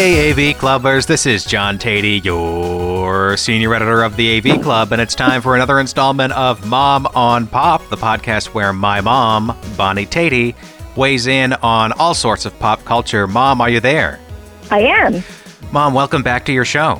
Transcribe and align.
Hey, 0.00 0.30
AV 0.30 0.56
Clubbers, 0.56 1.06
this 1.06 1.26
is 1.26 1.44
John 1.44 1.76
Teti, 1.76 2.24
your 2.24 3.36
senior 3.36 3.74
editor 3.74 4.02
of 4.02 4.16
the 4.16 4.38
AV 4.38 4.62
Club, 4.62 4.92
and 4.92 5.02
it's 5.02 5.14
time 5.14 5.42
for 5.42 5.56
another 5.56 5.78
installment 5.78 6.32
of 6.32 6.66
Mom 6.66 7.06
on 7.14 7.46
Pop, 7.46 7.86
the 7.90 7.98
podcast 7.98 8.54
where 8.54 8.72
my 8.72 9.02
mom, 9.02 9.54
Bonnie 9.76 10.06
Teti, 10.06 10.54
weighs 10.96 11.26
in 11.26 11.52
on 11.52 11.92
all 11.92 12.14
sorts 12.14 12.46
of 12.46 12.58
pop 12.58 12.82
culture. 12.86 13.26
Mom, 13.26 13.60
are 13.60 13.68
you 13.68 13.78
there? 13.78 14.18
I 14.70 14.80
am. 14.80 15.22
Mom, 15.70 15.92
welcome 15.92 16.22
back 16.22 16.46
to 16.46 16.52
your 16.54 16.64
show. 16.64 16.94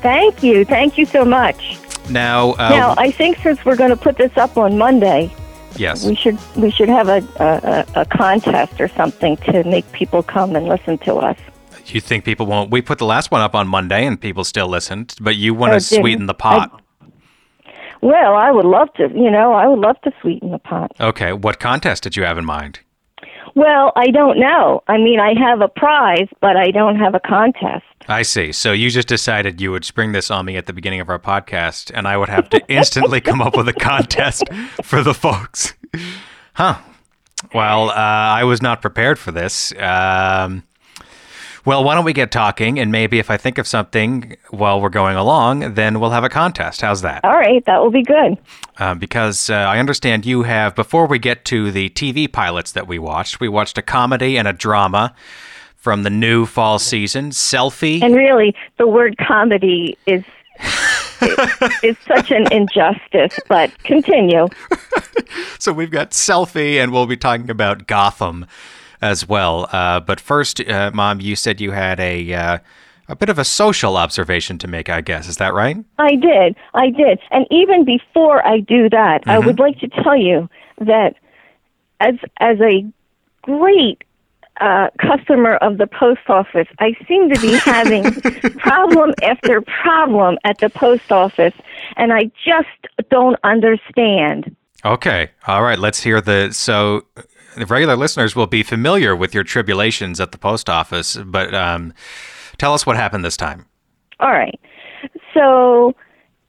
Thank 0.00 0.42
you. 0.42 0.64
Thank 0.64 0.98
you 0.98 1.06
so 1.06 1.24
much. 1.24 1.78
Now, 2.10 2.54
uh, 2.54 2.70
now, 2.70 2.94
I 2.98 3.12
think 3.12 3.38
since 3.38 3.64
we're 3.64 3.76
going 3.76 3.90
to 3.90 3.96
put 3.96 4.16
this 4.16 4.36
up 4.36 4.56
on 4.56 4.76
Monday, 4.76 5.32
yes, 5.76 6.04
we 6.04 6.16
should 6.16 6.36
we 6.56 6.72
should 6.72 6.88
have 6.88 7.08
a, 7.08 7.24
a, 7.36 8.00
a 8.00 8.04
contest 8.06 8.80
or 8.80 8.88
something 8.88 9.36
to 9.36 9.62
make 9.62 9.92
people 9.92 10.24
come 10.24 10.56
and 10.56 10.66
listen 10.66 10.98
to 10.98 11.14
us. 11.18 11.38
You 11.86 12.00
think 12.00 12.24
people 12.24 12.46
won't? 12.46 12.70
We 12.70 12.82
put 12.82 12.98
the 12.98 13.06
last 13.06 13.30
one 13.30 13.40
up 13.40 13.54
on 13.54 13.68
Monday, 13.68 14.06
and 14.06 14.20
people 14.20 14.44
still 14.44 14.68
listened, 14.68 15.14
but 15.20 15.36
you 15.36 15.54
want 15.54 15.74
to 15.74 15.80
sweeten 15.80 16.26
the 16.26 16.34
pot. 16.34 16.80
Well, 18.00 18.34
I 18.34 18.50
would 18.50 18.64
love 18.64 18.92
to. 18.94 19.08
You 19.14 19.30
know, 19.30 19.52
I 19.52 19.66
would 19.66 19.78
love 19.78 20.00
to 20.02 20.12
sweeten 20.20 20.50
the 20.50 20.58
pot. 20.58 20.92
Okay, 21.00 21.32
what 21.32 21.60
contest 21.60 22.02
did 22.02 22.16
you 22.16 22.24
have 22.24 22.38
in 22.38 22.44
mind? 22.44 22.80
Well, 23.54 23.92
I 23.96 24.06
don't 24.10 24.38
know. 24.38 24.82
I 24.88 24.96
mean, 24.96 25.20
I 25.20 25.34
have 25.38 25.60
a 25.60 25.68
prize, 25.68 26.28
but 26.40 26.56
I 26.56 26.70
don't 26.70 26.96
have 26.96 27.14
a 27.14 27.20
contest. 27.20 27.84
I 28.08 28.22
see. 28.22 28.50
So 28.50 28.72
you 28.72 28.90
just 28.90 29.08
decided 29.08 29.60
you 29.60 29.70
would 29.70 29.84
spring 29.84 30.12
this 30.12 30.30
on 30.30 30.46
me 30.46 30.56
at 30.56 30.66
the 30.66 30.72
beginning 30.72 31.00
of 31.00 31.10
our 31.10 31.18
podcast, 31.18 31.90
and 31.94 32.08
I 32.08 32.16
would 32.16 32.30
have 32.30 32.48
to 32.50 32.62
instantly 32.68 33.20
come 33.20 33.40
up 33.40 33.56
with 33.56 33.68
a 33.68 33.72
contest 33.72 34.44
for 34.82 35.02
the 35.02 35.14
folks. 35.14 35.74
Huh. 36.54 36.78
Well, 37.54 37.90
uh, 37.90 37.94
I 37.94 38.44
was 38.44 38.62
not 38.62 38.80
prepared 38.80 39.18
for 39.18 39.32
this. 39.32 39.72
Um, 39.78 40.62
well, 41.64 41.84
why 41.84 41.94
don't 41.94 42.04
we 42.04 42.12
get 42.12 42.32
talking, 42.32 42.78
and 42.78 42.90
maybe 42.90 43.18
if 43.18 43.30
I 43.30 43.36
think 43.36 43.58
of 43.58 43.66
something 43.66 44.36
while 44.50 44.80
we're 44.80 44.88
going 44.88 45.16
along, 45.16 45.74
then 45.74 46.00
we'll 46.00 46.10
have 46.10 46.24
a 46.24 46.28
contest. 46.28 46.80
How's 46.80 47.02
that? 47.02 47.24
All 47.24 47.36
right, 47.36 47.64
that 47.66 47.80
will 47.80 47.90
be 47.90 48.02
good. 48.02 48.36
Uh, 48.78 48.94
because 48.94 49.48
uh, 49.48 49.54
I 49.54 49.78
understand 49.78 50.26
you 50.26 50.42
have, 50.42 50.74
before 50.74 51.06
we 51.06 51.20
get 51.20 51.44
to 51.46 51.70
the 51.70 51.88
TV 51.90 52.30
pilots 52.30 52.72
that 52.72 52.88
we 52.88 52.98
watched, 52.98 53.38
we 53.38 53.48
watched 53.48 53.78
a 53.78 53.82
comedy 53.82 54.36
and 54.36 54.48
a 54.48 54.52
drama 54.52 55.14
from 55.76 56.02
the 56.02 56.10
new 56.10 56.46
fall 56.46 56.78
season, 56.80 57.30
Selfie. 57.30 58.02
And 58.02 58.14
really, 58.14 58.56
the 58.78 58.88
word 58.88 59.16
comedy 59.18 59.96
is 60.06 60.24
is 61.82 61.96
such 62.06 62.30
an 62.32 62.52
injustice. 62.52 63.38
But 63.48 63.76
continue. 63.84 64.48
so 65.58 65.72
we've 65.72 65.90
got 65.90 66.10
Selfie, 66.10 66.82
and 66.82 66.92
we'll 66.92 67.06
be 67.06 67.16
talking 67.16 67.50
about 67.50 67.86
Gotham 67.86 68.46
as 69.02 69.28
well. 69.28 69.68
Uh, 69.72 70.00
but 70.00 70.20
first, 70.20 70.60
uh, 70.60 70.90
Mom, 70.94 71.20
you 71.20 71.36
said 71.36 71.60
you 71.60 71.72
had 71.72 72.00
a. 72.00 72.32
Uh, 72.32 72.58
a 73.08 73.16
bit 73.16 73.28
of 73.28 73.38
a 73.38 73.44
social 73.44 73.96
observation 73.96 74.56
to 74.58 74.68
make, 74.68 74.88
I 74.88 75.00
guess. 75.00 75.28
Is 75.28 75.36
that 75.36 75.52
right? 75.52 75.76
I 75.98 76.14
did. 76.14 76.56
I 76.72 76.88
did. 76.88 77.18
And 77.30 77.46
even 77.50 77.84
before 77.84 78.46
I 78.46 78.60
do 78.60 78.88
that, 78.88 79.24
I 79.26 79.38
would 79.38 79.58
like 79.58 79.78
to 79.80 79.88
tell 79.88 80.16
you 80.16 80.48
that 80.78 81.16
as 82.00 82.14
as 82.38 82.60
a 82.60 82.86
great 83.42 84.04
uh, 84.60 84.88
customer 84.98 85.56
of 85.56 85.78
the 85.78 85.86
post 85.86 86.28
office, 86.28 86.68
I 86.78 86.94
seem 87.08 87.28
to 87.30 87.40
be 87.40 87.52
having 87.64 88.04
problem 88.58 89.14
after 89.22 89.60
problem 89.60 90.38
at 90.44 90.58
the 90.58 90.70
post 90.70 91.10
office, 91.10 91.54
and 91.96 92.12
I 92.12 92.30
just 92.44 92.68
don't 93.10 93.38
understand. 93.44 94.54
Okay. 94.84 95.30
All 95.46 95.62
right. 95.62 95.78
Let's 95.78 96.02
hear 96.02 96.20
the. 96.20 96.50
So, 96.52 97.06
regular 97.56 97.96
listeners 97.96 98.34
will 98.34 98.46
be 98.46 98.62
familiar 98.62 99.14
with 99.14 99.34
your 99.34 99.44
tribulations 99.44 100.20
at 100.20 100.32
the 100.32 100.38
post 100.38 100.68
office, 100.68 101.16
but 101.16 101.54
um, 101.54 101.92
tell 102.58 102.74
us 102.74 102.86
what 102.86 102.96
happened 102.96 103.24
this 103.24 103.36
time. 103.36 103.66
All 104.20 104.30
right. 104.30 104.58
So 105.34 105.94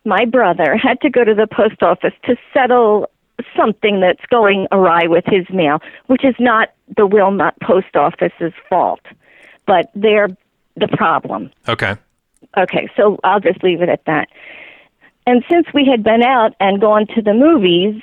my 0.05 0.25
brother 0.25 0.77
had 0.81 1.01
to 1.01 1.09
go 1.09 1.23
to 1.23 1.33
the 1.33 1.47
post 1.47 1.81
office 1.81 2.13
to 2.25 2.35
settle 2.53 3.09
something 3.57 3.99
that's 3.99 4.25
going 4.29 4.67
awry 4.71 5.07
with 5.07 5.25
his 5.25 5.45
mail, 5.51 5.79
which 6.07 6.23
is 6.23 6.35
not 6.39 6.69
the 6.95 7.05
Wilmot 7.05 7.55
post 7.61 7.95
office's 7.95 8.53
fault, 8.69 9.01
but 9.65 9.91
they're 9.95 10.29
the 10.75 10.87
problem. 10.87 11.51
Okay. 11.67 11.95
Okay, 12.57 12.89
so 12.95 13.19
I'll 13.23 13.39
just 13.39 13.63
leave 13.63 13.81
it 13.81 13.89
at 13.89 14.05
that. 14.05 14.27
And 15.25 15.43
since 15.49 15.67
we 15.73 15.87
had 15.89 16.03
been 16.03 16.21
out 16.21 16.53
and 16.59 16.79
gone 16.79 17.07
to 17.15 17.21
the 17.21 17.33
movies, 17.33 18.01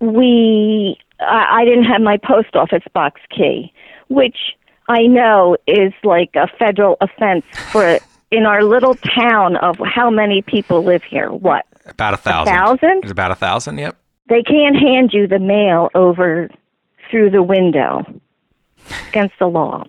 we 0.00 0.98
I, 1.20 1.60
I 1.60 1.64
didn't 1.64 1.84
have 1.84 2.00
my 2.00 2.16
post 2.16 2.54
office 2.54 2.84
box 2.94 3.20
key, 3.30 3.72
which 4.08 4.36
I 4.88 5.02
know 5.06 5.56
is 5.66 5.92
like 6.04 6.30
a 6.34 6.48
federal 6.58 6.96
offense 7.00 7.44
for 7.72 7.98
in 8.30 8.44
our 8.46 8.62
little 8.62 8.94
town 8.94 9.56
of 9.56 9.76
how 9.84 10.10
many 10.10 10.42
people 10.42 10.84
live 10.84 11.02
here. 11.02 11.30
What? 11.30 11.66
About 11.86 12.14
a 12.14 12.18
thousand. 12.18 12.54
thousand? 12.54 13.00
It's 13.02 13.12
about 13.12 13.30
a 13.30 13.34
thousand. 13.34 13.78
Yep. 13.78 13.96
They 14.28 14.42
can't 14.42 14.76
hand 14.76 15.10
you 15.12 15.26
the 15.26 15.38
mail 15.38 15.88
over 15.94 16.50
through 17.10 17.30
the 17.30 17.42
window 17.42 18.02
against 19.08 19.34
the 19.38 19.46
law. 19.46 19.84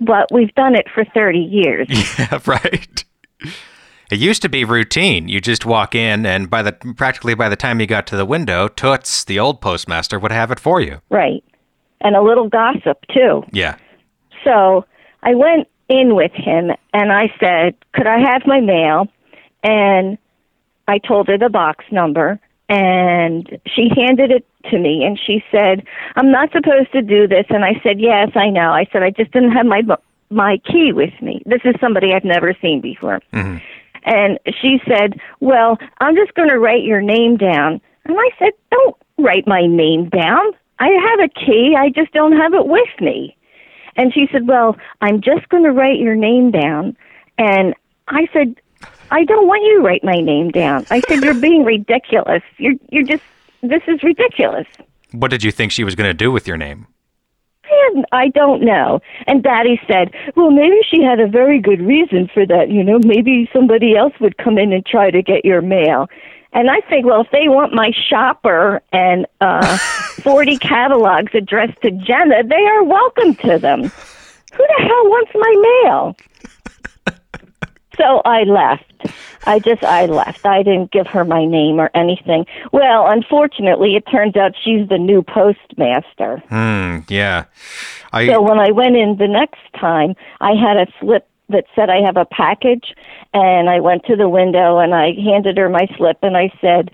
But 0.00 0.28
we've 0.32 0.54
done 0.54 0.74
it 0.74 0.86
for 0.94 1.04
30 1.04 1.38
years. 1.38 1.88
Yeah. 2.18 2.40
Right. 2.46 3.04
It 4.10 4.18
used 4.18 4.42
to 4.42 4.48
be 4.48 4.64
routine. 4.64 5.28
You 5.28 5.40
just 5.40 5.66
walk 5.66 5.94
in, 5.94 6.24
and 6.26 6.48
by 6.48 6.62
the 6.62 6.72
practically 6.72 7.34
by 7.34 7.48
the 7.48 7.56
time 7.56 7.80
you 7.80 7.86
got 7.86 8.06
to 8.08 8.16
the 8.16 8.26
window, 8.26 8.68
Toots, 8.68 9.24
the 9.24 9.38
old 9.38 9.60
postmaster, 9.60 10.18
would 10.18 10.32
have 10.32 10.50
it 10.50 10.60
for 10.60 10.80
you. 10.80 11.00
Right. 11.10 11.42
And 12.00 12.14
a 12.14 12.22
little 12.22 12.48
gossip, 12.48 13.04
too. 13.12 13.42
Yeah. 13.52 13.76
So 14.44 14.84
I 15.22 15.34
went 15.34 15.68
in 15.88 16.14
with 16.14 16.32
him 16.32 16.70
and 16.92 17.12
I 17.12 17.32
said, 17.40 17.74
Could 17.94 18.06
I 18.06 18.18
have 18.18 18.42
my 18.46 18.60
mail? 18.60 19.08
And 19.62 20.18
I 20.88 20.98
told 20.98 21.28
her 21.28 21.38
the 21.38 21.48
box 21.48 21.84
number 21.90 22.38
and 22.68 23.58
she 23.66 23.88
handed 23.94 24.30
it 24.30 24.46
to 24.70 24.78
me 24.78 25.04
and 25.04 25.18
she 25.18 25.42
said, 25.50 25.84
I'm 26.16 26.30
not 26.30 26.52
supposed 26.52 26.92
to 26.92 27.02
do 27.02 27.26
this. 27.26 27.46
And 27.50 27.64
I 27.64 27.80
said, 27.82 28.00
Yes, 28.00 28.30
I 28.34 28.50
know. 28.50 28.70
I 28.70 28.86
said, 28.92 29.02
I 29.02 29.10
just 29.10 29.32
didn't 29.32 29.52
have 29.52 29.66
my, 29.66 29.82
my 30.30 30.58
key 30.58 30.92
with 30.92 31.14
me. 31.20 31.42
This 31.46 31.62
is 31.64 31.74
somebody 31.80 32.12
I've 32.12 32.24
never 32.24 32.54
seen 32.60 32.80
before. 32.80 33.20
Mm-hmm. 33.32 33.58
And 34.06 34.38
she 34.62 34.78
said, 34.88 35.20
Well, 35.40 35.78
I'm 35.98 36.14
just 36.14 36.34
going 36.34 36.48
to 36.48 36.58
write 36.58 36.84
your 36.84 37.02
name 37.02 37.36
down. 37.36 37.80
And 38.04 38.16
I 38.16 38.30
said, 38.38 38.52
Don't 38.70 38.96
write 39.18 39.46
my 39.46 39.66
name 39.66 40.08
down. 40.08 40.42
I 40.78 40.88
have 40.88 41.20
a 41.20 41.28
key. 41.28 41.74
I 41.78 41.90
just 41.90 42.12
don't 42.12 42.36
have 42.36 42.54
it 42.54 42.66
with 42.66 43.00
me. 43.00 43.36
And 43.96 44.14
she 44.14 44.28
said, 44.32 44.46
Well, 44.46 44.76
I'm 45.00 45.20
just 45.20 45.48
going 45.48 45.64
to 45.64 45.72
write 45.72 45.98
your 45.98 46.14
name 46.14 46.52
down. 46.52 46.96
And 47.36 47.74
I 48.08 48.28
said, 48.32 48.54
I 49.10 49.24
don't 49.24 49.46
want 49.46 49.62
you 49.64 49.78
to 49.80 49.84
write 49.84 50.04
my 50.04 50.20
name 50.20 50.50
down. 50.50 50.86
I 50.90 51.02
said, 51.08 51.22
You're 51.22 51.34
being 51.34 51.64
ridiculous. 51.64 52.42
You're, 52.58 52.74
you're 52.90 53.04
just, 53.04 53.22
this 53.62 53.82
is 53.88 54.02
ridiculous. 54.02 54.66
What 55.12 55.30
did 55.30 55.42
you 55.42 55.50
think 55.50 55.72
she 55.72 55.84
was 55.84 55.94
going 55.94 56.08
to 56.08 56.14
do 56.14 56.30
with 56.30 56.46
your 56.46 56.56
name? 56.56 56.86
I 58.12 58.28
don't 58.28 58.62
know. 58.62 59.00
And 59.26 59.42
Daddy 59.42 59.80
said, 59.86 60.12
Well, 60.34 60.50
maybe 60.50 60.78
she 60.90 61.02
had 61.02 61.20
a 61.20 61.26
very 61.26 61.60
good 61.60 61.80
reason 61.80 62.28
for 62.32 62.46
that. 62.46 62.70
You 62.70 62.82
know, 62.84 62.98
maybe 63.04 63.48
somebody 63.52 63.96
else 63.96 64.12
would 64.20 64.38
come 64.38 64.58
in 64.58 64.72
and 64.72 64.84
try 64.84 65.10
to 65.10 65.22
get 65.22 65.44
your 65.44 65.62
mail. 65.62 66.08
And 66.52 66.70
I 66.70 66.80
think, 66.88 67.04
well, 67.04 67.20
if 67.20 67.30
they 67.32 67.48
want 67.48 67.74
my 67.74 67.90
shopper 68.08 68.80
and 68.92 69.26
uh, 69.40 69.76
40 70.22 70.56
catalogs 70.58 71.32
addressed 71.34 71.80
to 71.82 71.90
Jenna, 71.90 72.42
they 72.44 72.64
are 72.64 72.82
welcome 72.82 73.34
to 73.36 73.58
them. 73.58 73.82
Who 73.82 74.64
the 74.66 74.78
hell 74.78 75.04
wants 75.04 75.32
my 75.34 75.82
mail? 75.84 76.16
So 77.96 78.20
I 78.26 78.42
left. 78.42 79.06
I 79.46 79.58
just 79.58 79.82
I 79.84 80.06
left. 80.06 80.44
I 80.44 80.62
didn't 80.62 80.90
give 80.90 81.06
her 81.08 81.24
my 81.24 81.44
name 81.44 81.80
or 81.80 81.90
anything. 81.94 82.46
Well, 82.72 83.06
unfortunately, 83.08 83.96
it 83.96 84.04
turns 84.10 84.36
out 84.36 84.52
she's 84.62 84.88
the 84.88 84.98
new 84.98 85.22
postmaster. 85.22 86.42
Hmm. 86.48 87.00
Yeah. 87.08 87.44
I. 88.12 88.26
So 88.26 88.42
when 88.42 88.58
I 88.58 88.72
went 88.72 88.96
in 88.96 89.16
the 89.18 89.28
next 89.28 89.60
time, 89.78 90.14
I 90.40 90.52
had 90.52 90.76
a 90.76 90.86
slip 91.00 91.28
that 91.48 91.64
said 91.74 91.90
I 91.90 92.00
have 92.04 92.16
a 92.16 92.24
package, 92.24 92.94
and 93.32 93.70
I 93.70 93.80
went 93.80 94.04
to 94.06 94.16
the 94.16 94.28
window 94.28 94.78
and 94.78 94.94
I 94.94 95.12
handed 95.12 95.56
her 95.58 95.68
my 95.68 95.86
slip 95.96 96.18
and 96.22 96.36
I 96.36 96.50
said, 96.60 96.90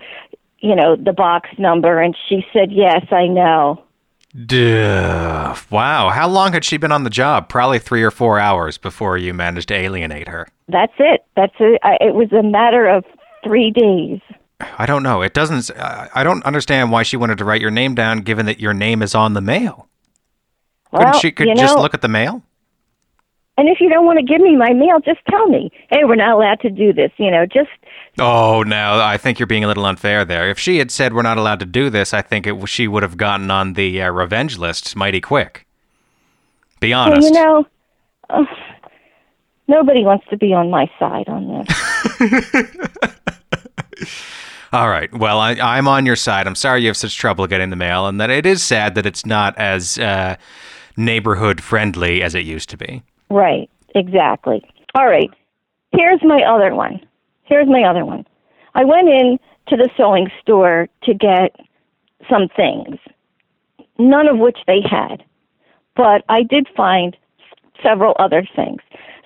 you 0.59 0.75
know, 0.75 0.95
the 0.95 1.13
box 1.13 1.49
number, 1.57 1.99
and 1.99 2.15
she 2.29 2.45
said, 2.53 2.71
"Yes, 2.71 3.05
I 3.11 3.27
know." 3.27 3.83
Duh. 4.35 5.55
Wow. 5.69 6.09
How 6.09 6.27
long 6.27 6.53
had 6.53 6.65
she 6.65 6.77
been 6.77 6.91
on 6.91 7.03
the 7.03 7.09
job? 7.09 7.49
Probably 7.49 7.77
three 7.79 8.01
or 8.01 8.11
four 8.11 8.39
hours 8.39 8.77
before 8.77 9.17
you 9.17 9.33
managed 9.33 9.67
to 9.67 9.75
alienate 9.75 10.27
her. 10.27 10.47
That's 10.67 10.93
it. 10.97 11.23
That's 11.35 11.53
it. 11.59 11.79
I, 11.83 11.97
it 12.01 12.15
was 12.15 12.31
a 12.31 12.41
matter 12.41 12.87
of 12.87 13.05
three 13.43 13.69
days. 13.69 14.19
I 14.77 14.85
don't 14.85 15.03
know. 15.03 15.21
It 15.21 15.33
doesn't. 15.33 15.69
I 15.77 16.23
don't 16.23 16.43
understand 16.45 16.91
why 16.91 17.03
she 17.03 17.17
wanted 17.17 17.37
to 17.39 17.45
write 17.45 17.61
your 17.61 17.71
name 17.71 17.95
down, 17.95 18.19
given 18.19 18.45
that 18.45 18.59
your 18.59 18.73
name 18.73 19.01
is 19.01 19.13
on 19.13 19.33
the 19.33 19.41
mail. 19.41 19.87
Couldn't 20.95 21.15
she 21.17 21.31
could 21.31 21.47
you 21.47 21.55
just 21.55 21.77
look 21.77 21.93
at 21.93 22.01
the 22.01 22.07
mail? 22.07 22.43
And 23.57 23.69
if 23.69 23.79
you 23.79 23.89
don't 23.89 24.05
want 24.05 24.19
to 24.19 24.25
give 24.25 24.41
me 24.41 24.55
my 24.55 24.73
mail, 24.73 24.99
just 24.99 25.19
tell 25.29 25.47
me. 25.47 25.71
Hey, 25.89 26.03
we're 26.03 26.15
not 26.15 26.31
allowed 26.35 26.59
to 26.61 26.69
do 26.69 26.93
this. 26.93 27.11
You 27.17 27.31
know, 27.31 27.45
just 27.45 27.69
Oh 28.19 28.63
no, 28.63 28.99
I 29.01 29.17
think 29.17 29.39
you're 29.39 29.47
being 29.47 29.63
a 29.63 29.67
little 29.67 29.85
unfair 29.85 30.25
there. 30.25 30.49
If 30.49 30.59
she 30.59 30.77
had 30.77 30.91
said 30.91 31.13
we're 31.13 31.21
not 31.21 31.37
allowed 31.37 31.59
to 31.59 31.65
do 31.65 31.89
this, 31.89 32.13
I 32.13 32.21
think 32.21 32.47
it, 32.47 32.67
she 32.67 32.87
would 32.87 33.03
have 33.03 33.17
gotten 33.17 33.49
on 33.49 33.73
the 33.73 34.01
uh, 34.01 34.11
revenge 34.11 34.57
list 34.57 34.95
mighty 34.95 35.21
quick. 35.21 35.65
Be 36.79 36.91
well, 36.91 37.01
honest. 37.11 37.27
you 37.27 37.31
know. 37.31 37.67
Uh, 38.29 38.45
Nobody 39.67 40.03
wants 40.03 40.25
to 40.29 40.37
be 40.37 40.53
on 40.53 40.69
my 40.69 40.89
side 40.99 41.27
on 41.29 41.47
this. 41.47 42.77
All 44.73 44.89
right. 44.89 45.13
Well, 45.13 45.39
I, 45.39 45.51
I'm 45.53 45.87
on 45.87 46.05
your 46.05 46.15
side. 46.15 46.47
I'm 46.47 46.55
sorry 46.55 46.81
you 46.81 46.87
have 46.87 46.97
such 46.97 47.15
trouble 47.15 47.47
getting 47.47 47.69
the 47.69 47.75
mail, 47.75 48.07
and 48.07 48.19
that 48.19 48.29
it 48.29 48.45
is 48.45 48.61
sad 48.61 48.95
that 48.95 49.05
it's 49.05 49.25
not 49.25 49.57
as 49.57 49.97
uh, 49.99 50.35
neighborhood 50.97 51.61
friendly 51.61 52.21
as 52.21 52.35
it 52.35 52.43
used 52.43 52.69
to 52.71 52.77
be. 52.77 53.03
Right, 53.33 53.67
exactly. 53.95 54.61
All 54.93 55.07
right. 55.07 55.31
Here's 55.91 56.21
my 56.23 56.43
other 56.43 56.75
one. 56.75 56.99
Here's 57.45 57.67
my 57.67 57.81
other 57.81 58.05
one. 58.05 58.27
I 58.75 58.85
went 58.85 59.09
in 59.09 59.39
to 59.69 59.75
the 59.75 59.89
sewing 59.97 60.29
store 60.39 60.87
to 61.03 61.13
get 61.15 61.55
some 62.29 62.47
things, 62.55 62.99
none 63.97 64.27
of 64.27 64.37
which 64.37 64.59
they 64.67 64.81
had, 64.87 65.23
but 65.95 66.23
I 66.29 66.43
did 66.43 66.67
find 66.77 67.17
several 67.81 68.15
other 68.19 68.47
things. 68.55 68.81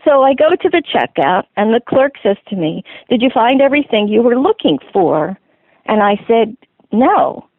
So 0.05 0.23
I 0.23 0.33
go 0.33 0.51
to 0.51 0.69
the 0.69 0.81
checkout, 0.81 1.43
and 1.57 1.73
the 1.73 1.81
clerk 1.81 2.13
says 2.23 2.37
to 2.47 2.55
me, 2.55 2.85
Did 3.09 3.21
you 3.21 3.29
find 3.33 3.61
everything 3.61 4.07
you 4.07 4.21
were 4.21 4.39
looking 4.39 4.79
for? 4.93 5.37
And 5.85 6.01
I 6.01 6.15
said, 6.29 6.55
No. 6.93 7.49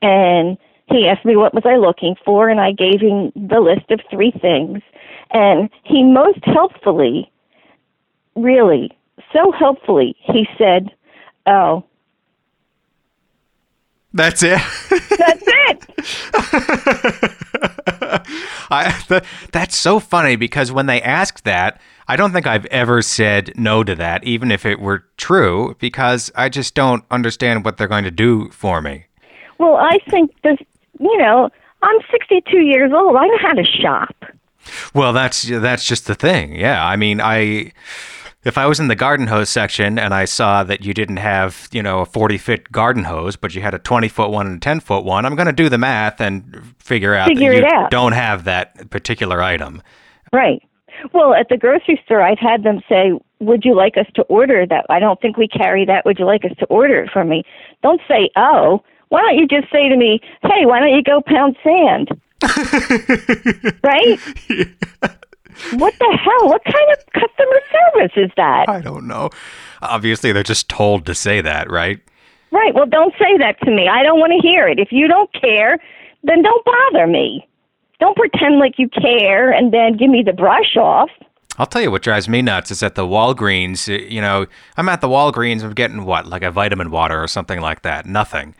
And 0.00 0.56
he 0.88 1.06
asked 1.06 1.26
me 1.26 1.36
what 1.36 1.52
was 1.52 1.64
I 1.66 1.76
looking 1.76 2.14
for, 2.24 2.48
and 2.48 2.60
I 2.60 2.72
gave 2.72 3.00
him 3.00 3.30
the 3.34 3.60
list 3.60 3.90
of 3.90 4.00
three 4.10 4.32
things. 4.40 4.80
And 5.30 5.68
he 5.84 6.02
most 6.02 6.38
helpfully, 6.44 7.30
really, 8.34 8.96
so 9.32 9.52
helpfully, 9.52 10.16
he 10.20 10.46
said, 10.56 10.90
Oh, 11.46 11.84
That's 14.12 14.42
it. 14.42 14.60
that's 15.18 15.42
it. 15.46 15.86
I, 18.70 18.90
th- 19.08 19.22
that's 19.52 19.76
so 19.76 20.00
funny 20.00 20.36
because 20.36 20.72
when 20.72 20.86
they 20.86 21.00
asked 21.02 21.44
that, 21.44 21.80
I 22.08 22.16
don't 22.16 22.32
think 22.32 22.46
I've 22.46 22.66
ever 22.66 23.02
said 23.02 23.52
no 23.56 23.84
to 23.84 23.94
that, 23.96 24.24
even 24.24 24.50
if 24.50 24.64
it 24.64 24.80
were 24.80 25.04
true, 25.16 25.76
because 25.80 26.32
I 26.34 26.48
just 26.48 26.74
don't 26.74 27.04
understand 27.10 27.64
what 27.64 27.76
they're 27.76 27.88
going 27.88 28.04
to 28.04 28.10
do 28.10 28.48
for 28.50 28.80
me. 28.80 29.04
Well, 29.58 29.76
I 29.76 29.98
think 30.10 30.32
this, 30.42 30.58
you 30.98 31.16
know, 31.18 31.50
I'm 31.82 31.98
62 32.10 32.58
years 32.58 32.92
old. 32.92 33.16
I 33.16 33.26
know 33.26 33.38
how 33.38 33.52
to 33.52 33.64
shop. 33.64 34.14
Well, 34.96 35.12
that's 35.12 35.42
that's 35.42 35.84
just 35.86 36.06
the 36.06 36.14
thing. 36.14 36.56
Yeah, 36.56 36.84
I 36.84 36.96
mean, 36.96 37.20
I 37.20 37.72
if 38.44 38.56
I 38.56 38.66
was 38.66 38.80
in 38.80 38.88
the 38.88 38.94
garden 38.94 39.26
hose 39.26 39.48
section 39.50 39.98
and 39.98 40.14
I 40.14 40.24
saw 40.24 40.62
that 40.64 40.84
you 40.84 40.94
didn't 40.94 41.16
have, 41.18 41.68
you 41.72 41.82
know, 41.82 42.00
a 42.00 42.06
40 42.06 42.38
foot 42.38 42.72
garden 42.72 43.04
hose, 43.04 43.36
but 43.36 43.54
you 43.54 43.60
had 43.60 43.74
a 43.74 43.78
20 43.78 44.08
foot 44.08 44.30
one 44.30 44.46
and 44.46 44.56
a 44.56 44.60
10 44.60 44.80
foot 44.80 45.04
one, 45.04 45.26
I'm 45.26 45.34
going 45.34 45.46
to 45.48 45.52
do 45.52 45.68
the 45.68 45.78
math 45.78 46.20
and 46.20 46.74
figure 46.78 47.14
out 47.14 47.28
Figure 47.28 47.60
that 47.60 47.70
you 47.70 47.76
out. 47.78 47.90
don't 47.90 48.12
have 48.12 48.44
that 48.44 48.88
particular 48.90 49.42
item. 49.42 49.82
Right. 50.32 50.62
Well, 51.12 51.34
at 51.34 51.48
the 51.50 51.56
grocery 51.58 52.00
store, 52.04 52.22
I've 52.22 52.38
had 52.38 52.62
them 52.62 52.80
say, 52.88 53.12
Would 53.40 53.64
you 53.64 53.74
like 53.76 53.98
us 53.98 54.06
to 54.14 54.22
order 54.22 54.64
that? 54.66 54.86
I 54.88 54.98
don't 55.00 55.20
think 55.20 55.36
we 55.36 55.48
carry 55.48 55.84
that. 55.84 56.06
Would 56.06 56.18
you 56.18 56.24
like 56.24 56.44
us 56.44 56.56
to 56.60 56.66
order 56.66 57.02
it 57.02 57.10
for 57.12 57.24
me? 57.24 57.42
Don't 57.82 58.00
say, 58.08 58.30
Oh. 58.36 58.82
Why 59.08 59.20
don't 59.20 59.36
you 59.36 59.46
just 59.46 59.70
say 59.70 59.88
to 59.88 59.96
me, 59.96 60.20
Hey, 60.42 60.64
why 60.64 60.80
don't 60.80 60.94
you 60.94 61.02
go 61.02 61.20
pound 61.20 61.56
sand? 61.62 62.08
right? 63.82 64.18
What 65.74 65.94
the 65.98 66.18
hell? 66.22 66.48
What 66.48 66.62
kind 66.64 66.92
of 66.92 66.98
customer 67.12 67.60
service 67.72 68.12
is 68.16 68.30
that? 68.36 68.68
I 68.68 68.80
don't 68.80 69.06
know. 69.06 69.30
Obviously, 69.82 70.32
they're 70.32 70.42
just 70.42 70.68
told 70.68 71.06
to 71.06 71.14
say 71.14 71.40
that, 71.40 71.70
right? 71.70 72.00
Right. 72.50 72.74
Well, 72.74 72.86
don't 72.86 73.14
say 73.18 73.38
that 73.38 73.58
to 73.64 73.70
me. 73.70 73.88
I 73.88 74.02
don't 74.02 74.20
want 74.20 74.32
to 74.32 74.46
hear 74.46 74.68
it. 74.68 74.78
If 74.78 74.88
you 74.92 75.08
don't 75.08 75.32
care, 75.32 75.78
then 76.22 76.42
don't 76.42 76.64
bother 76.64 77.06
me. 77.06 77.46
Don't 77.98 78.16
pretend 78.16 78.58
like 78.58 78.78
you 78.78 78.88
care 78.88 79.50
and 79.50 79.72
then 79.72 79.96
give 79.96 80.10
me 80.10 80.22
the 80.22 80.32
brush 80.32 80.76
off. 80.76 81.10
I'll 81.58 81.66
tell 81.66 81.80
you 81.80 81.90
what 81.90 82.02
drives 82.02 82.28
me 82.28 82.42
nuts 82.42 82.70
is 82.70 82.82
at 82.82 82.94
the 82.94 83.06
Walgreens. 83.06 83.88
You 84.10 84.20
know, 84.20 84.46
I'm 84.76 84.88
at 84.90 85.00
the 85.00 85.08
Walgreens. 85.08 85.62
I'm 85.62 85.72
getting 85.72 86.04
what, 86.04 86.26
like 86.26 86.42
a 86.42 86.50
vitamin 86.50 86.90
water 86.90 87.22
or 87.22 87.26
something 87.26 87.60
like 87.60 87.82
that. 87.82 88.04
Nothing. 88.04 88.54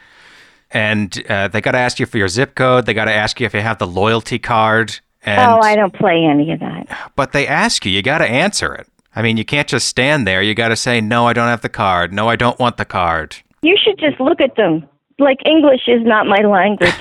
And 0.70 1.24
uh, 1.28 1.48
they 1.48 1.60
got 1.60 1.72
to 1.72 1.78
ask 1.78 1.98
you 2.00 2.06
for 2.06 2.18
your 2.18 2.28
zip 2.28 2.54
code. 2.54 2.86
They 2.86 2.94
got 2.94 3.04
to 3.04 3.12
ask 3.14 3.38
you 3.40 3.46
if 3.46 3.54
you 3.54 3.60
have 3.60 3.78
the 3.78 3.86
loyalty 3.86 4.38
card. 4.38 4.98
And 5.22 5.40
oh, 5.50 5.60
I 5.60 5.76
don't 5.76 5.94
play 5.94 6.24
any 6.24 6.52
of 6.52 6.60
that. 6.60 7.12
but 7.16 7.32
they 7.32 7.46
ask 7.46 7.84
you. 7.86 7.92
You 7.92 8.02
got 8.02 8.18
to 8.18 8.26
answer 8.26 8.74
it. 8.74 8.86
I 9.14 9.22
mean, 9.22 9.36
you 9.36 9.44
can't 9.44 9.66
just 9.68 9.86
stand 9.88 10.26
there. 10.26 10.42
You 10.42 10.54
got 10.54 10.68
to 10.68 10.76
say, 10.76 11.00
"No, 11.00 11.26
I 11.26 11.32
don't 11.32 11.48
have 11.48 11.62
the 11.62 11.68
card. 11.68 12.12
No, 12.12 12.28
I 12.28 12.36
don't 12.36 12.58
want 12.58 12.76
the 12.76 12.84
card." 12.84 13.36
You 13.62 13.76
should 13.82 13.98
just 13.98 14.20
look 14.20 14.40
at 14.40 14.56
them. 14.56 14.86
Like 15.18 15.38
English 15.46 15.88
is 15.88 16.02
not 16.04 16.26
my 16.26 16.42
language. 16.46 16.92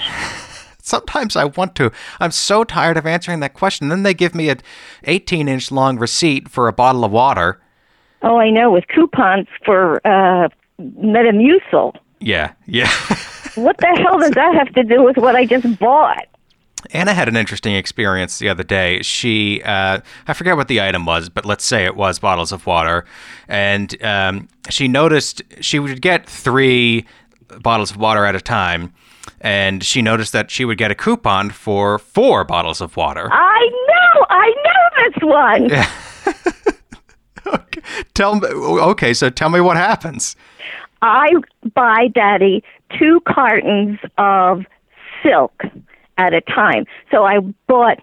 Sometimes 0.80 1.36
I 1.36 1.46
want 1.46 1.76
to. 1.76 1.92
I'm 2.20 2.32
so 2.32 2.64
tired 2.64 2.96
of 2.98 3.06
answering 3.06 3.40
that 3.42 3.54
question. 3.54 3.90
Then 3.90 4.04
they 4.04 4.14
give 4.14 4.34
me 4.36 4.50
a 4.50 4.58
18 5.04 5.48
inch 5.48 5.72
long 5.72 5.98
receipt 5.98 6.48
for 6.48 6.68
a 6.68 6.74
bottle 6.74 7.04
of 7.04 7.12
water. 7.12 7.60
oh, 8.22 8.38
I 8.38 8.50
know, 8.50 8.72
with 8.72 8.88
coupons 8.88 9.48
for 9.66 10.00
uh 10.08 10.48
Metamucil. 10.80 11.96
Yeah, 12.20 12.54
yeah. 12.66 12.90
What 13.56 13.78
the 13.78 13.88
hell 13.88 14.20
does 14.20 14.32
that 14.32 14.54
have 14.56 14.74
to 14.74 14.84
do 14.84 15.04
with 15.04 15.18
what 15.18 15.36
I 15.36 15.46
just 15.46 15.80
bought? 15.80 16.28
Anna 16.92 17.14
had 17.14 17.28
an 17.28 17.36
interesting 17.36 17.74
experience 17.76 18.38
the 18.38 18.50
other 18.50 18.64
day. 18.64 19.02
She, 19.02 19.62
uh, 19.64 20.02
I 20.28 20.34
forget 20.34 20.56
what 20.56 20.68
the 20.68 20.82
item 20.82 21.06
was, 21.06 21.30
but 21.30 21.46
let's 21.46 21.66
say 21.66 21.86
it 21.86 21.96
was 21.96 22.20
bottles 22.20 22.52
of 22.52 22.66
water. 22.68 23.06
And 23.48 24.02
um, 24.04 24.48
she 24.70 24.88
noticed 24.88 25.42
she 25.62 25.80
would 25.80 26.02
get 26.02 26.30
three 26.30 27.06
bottles 27.62 27.92
of 27.92 27.98
water 27.98 28.26
at 28.26 28.36
a 28.36 28.42
time. 28.42 28.94
And 29.42 29.84
she 29.84 30.02
noticed 30.02 30.32
that 30.34 30.52
she 30.52 30.66
would 30.66 30.78
get 30.78 30.92
a 30.92 30.96
coupon 30.96 31.50
for 31.50 31.98
four 31.98 32.44
bottles 32.44 32.82
of 32.82 32.96
water. 32.96 33.30
I 33.32 33.70
know, 33.88 34.26
I 34.30 34.54
know 34.66 35.04
this 35.04 35.24
one. 35.24 36.76
Okay. 37.48 37.82
Tell 38.14 38.40
me, 38.40 38.48
okay, 38.48 39.14
so 39.14 39.30
tell 39.30 39.50
me 39.50 39.60
what 39.60 39.78
happens. 39.78 40.36
I 41.02 41.28
buy 41.74 42.08
Daddy 42.14 42.64
two 42.98 43.22
cartons 43.28 44.00
of 44.18 44.66
silk 45.24 45.64
at 46.18 46.34
a 46.34 46.42
time. 46.42 46.86
So 47.12 47.24
I 47.24 47.40
bought 47.68 48.00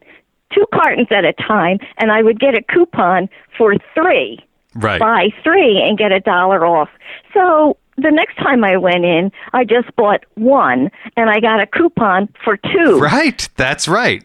two 0.53 0.67
cartons 0.73 1.09
at 1.11 1.25
a 1.25 1.33
time, 1.33 1.79
and 1.99 2.13
I 2.13 2.23
would 2.23 2.39
get 2.39 2.57
a 2.57 2.63
coupon 2.63 3.29
for 3.57 3.75
three. 3.95 4.39
Right. 4.75 5.01
Buy 5.01 5.29
three 5.43 5.83
and 5.83 5.99
get 5.99 6.13
a 6.13 6.21
dollar 6.21 6.67
off. 6.67 6.89
So 7.35 7.77
the 7.97 8.11
next 8.11 8.37
time 8.37 8.65
I 8.65 8.77
went 8.77 9.05
in, 9.05 9.31
I 9.53 9.65
just 9.65 9.95
bought 9.97 10.25
one, 10.35 10.91
and 11.17 11.31
I 11.31 11.41
got 11.41 11.61
a 11.61 11.67
coupon 11.67 12.29
for 12.43 12.57
two. 12.57 12.99
Right. 12.99 13.49
That's 13.57 13.87
right. 13.89 14.25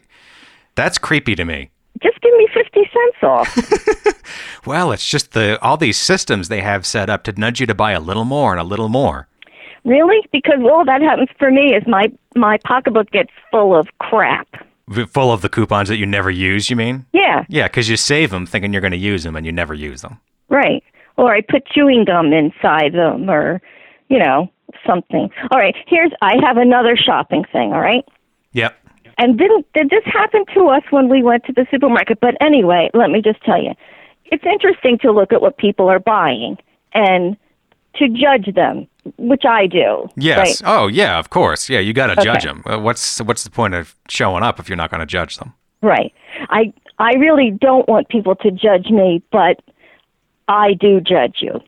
That's 0.76 0.98
creepy 0.98 1.36
to 1.36 1.46
me. 1.46 1.72
Just 2.02 2.20
give 2.22 2.34
me 2.38 2.48
fifty 2.54 2.82
cents 2.82 3.24
off. 3.24 4.14
Well, 4.66 4.92
it's 4.92 5.08
just 5.08 5.32
the 5.32 5.58
all 5.62 5.78
these 5.78 5.98
systems 5.98 6.50
they 6.50 6.60
have 6.60 6.86
set 6.86 7.10
up 7.10 7.24
to 7.24 7.32
nudge 7.40 7.62
you 7.62 7.66
to 7.68 7.74
buy 7.74 7.94
a 7.94 8.02
little 8.02 8.26
more 8.26 8.52
and 8.52 8.60
a 8.60 8.66
little 8.66 8.90
more. 8.90 9.30
really? 9.86 10.28
Because 10.34 10.60
all 10.62 10.84
that 10.84 11.02
happens 11.02 11.30
for 11.40 11.50
me 11.50 11.74
is 11.74 11.84
my 11.88 12.12
my 12.36 12.58
pocketbook 12.66 13.10
gets 13.12 13.32
full 13.50 13.74
of 13.74 13.88
crap. 14.00 14.48
Full 15.10 15.32
of 15.32 15.42
the 15.42 15.48
coupons 15.50 15.88
that 15.88 15.96
you 15.98 16.06
never 16.06 16.30
use, 16.30 16.70
you 16.70 16.76
mean? 16.76 17.06
Yeah. 17.14 17.46
Yeah, 17.48 17.68
because 17.68 17.88
you 17.90 17.96
save 17.96 18.30
them 18.32 18.46
thinking 18.46 18.74
you're 18.74 18.82
going 18.82 18.92
to 18.92 18.98
use 18.98 19.24
them 19.24 19.36
and 19.38 19.46
you 19.46 19.52
never 19.54 19.74
use 19.74 20.02
them. 20.02 20.20
Right. 20.50 20.84
Or 21.18 21.34
I 21.34 21.42
put 21.42 21.66
chewing 21.68 22.04
gum 22.06 22.32
inside 22.34 22.94
them 22.94 23.30
or, 23.30 23.62
you 24.10 24.20
know, 24.20 24.50
something. 24.86 25.30
All 25.52 25.60
right. 25.60 25.76
Here's, 25.88 26.12
I 26.22 26.36
have 26.42 26.58
another 26.58 26.96
shopping 26.98 27.44
thing. 27.52 27.74
All 27.74 27.82
right. 27.82 28.06
Yep. 28.54 28.78
And 29.18 29.38
didn't, 29.38 29.66
did 29.74 29.90
this 29.90 30.04
happen 30.06 30.46
to 30.54 30.68
us 30.68 30.84
when 30.92 31.10
we 31.10 31.24
went 31.24 31.44
to 31.46 31.54
the 31.54 31.66
supermarket? 31.72 32.20
But 32.20 32.36
anyway, 32.42 32.90
let 32.94 33.10
me 33.10 33.22
just 33.22 33.42
tell 33.44 33.62
you. 33.62 33.72
It's 34.26 34.44
interesting 34.46 34.98
to 35.00 35.12
look 35.12 35.32
at 35.34 35.42
what 35.42 35.58
people 35.58 35.90
are 35.90 36.00
buying 36.00 36.58
and 36.94 37.38
to 37.96 38.10
judge 38.10 38.54
them, 38.54 38.88
which 39.18 39.44
I 39.46 39.66
do. 39.66 40.08
Yes. 40.18 40.62
Right? 40.62 40.62
Oh, 40.66 40.88
yeah, 40.88 41.18
of 41.18 41.30
course. 41.30 41.70
Yeah, 41.70 41.80
you 41.80 41.94
got 41.94 42.08
to 42.08 42.14
Okay. 42.14 42.24
judge 42.24 42.44
them. 42.44 42.62
Uh, 42.66 42.78
what's 42.80 43.20
what's 43.22 43.44
the 43.44 43.50
point 43.50 43.74
of 43.74 43.96
showing 44.10 44.44
up 44.44 44.60
if 44.60 44.70
you're 44.70 44.76
not 44.76 44.92
going 44.92 45.00
to 45.00 45.06
judge 45.08 45.38
them? 45.38 45.54
Right. 45.82 46.14
I, 46.50 46.74
I 47.00 47.14
really 47.14 47.52
don't 47.52 47.88
want 47.88 48.10
people 48.10 48.36
to 48.36 48.52
judge 48.52 48.90
me, 48.90 49.24
but 49.32 49.62
I 50.48 50.74
do 50.74 51.00
judge 51.02 51.38
you. 51.40 51.60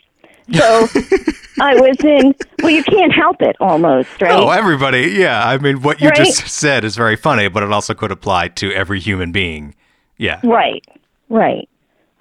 So 0.54 0.88
I 1.62 1.76
was 1.76 1.98
in, 2.04 2.34
well, 2.62 2.72
you 2.72 2.84
can't 2.84 3.12
help 3.14 3.42
it 3.42 3.56
almost, 3.60 4.10
right? 4.22 4.32
Oh, 4.32 4.50
everybody. 4.50 5.14
Yeah, 5.18 5.48
I 5.48 5.58
mean, 5.58 5.82
what 5.82 6.00
you 6.02 6.08
Right. 6.10 6.18
just 6.18 6.48
said 6.48 6.84
is 6.84 6.96
very 6.96 7.16
funny, 7.16 7.48
but 7.50 7.64
it 7.64 7.72
also 7.72 7.94
could 7.94 8.12
apply 8.12 8.50
to 8.50 8.72
every 8.74 9.00
human 9.00 9.32
being. 9.32 9.76
Yeah. 10.18 10.40
Right, 10.44 10.84
right. 11.30 11.68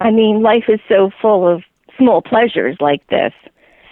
I 0.01 0.11
mean, 0.11 0.41
life 0.41 0.65
is 0.69 0.79
so 0.87 1.11
full 1.21 1.47
of 1.47 1.63
small 1.97 2.21
pleasures 2.21 2.77
like 2.79 3.05
this. 3.07 3.33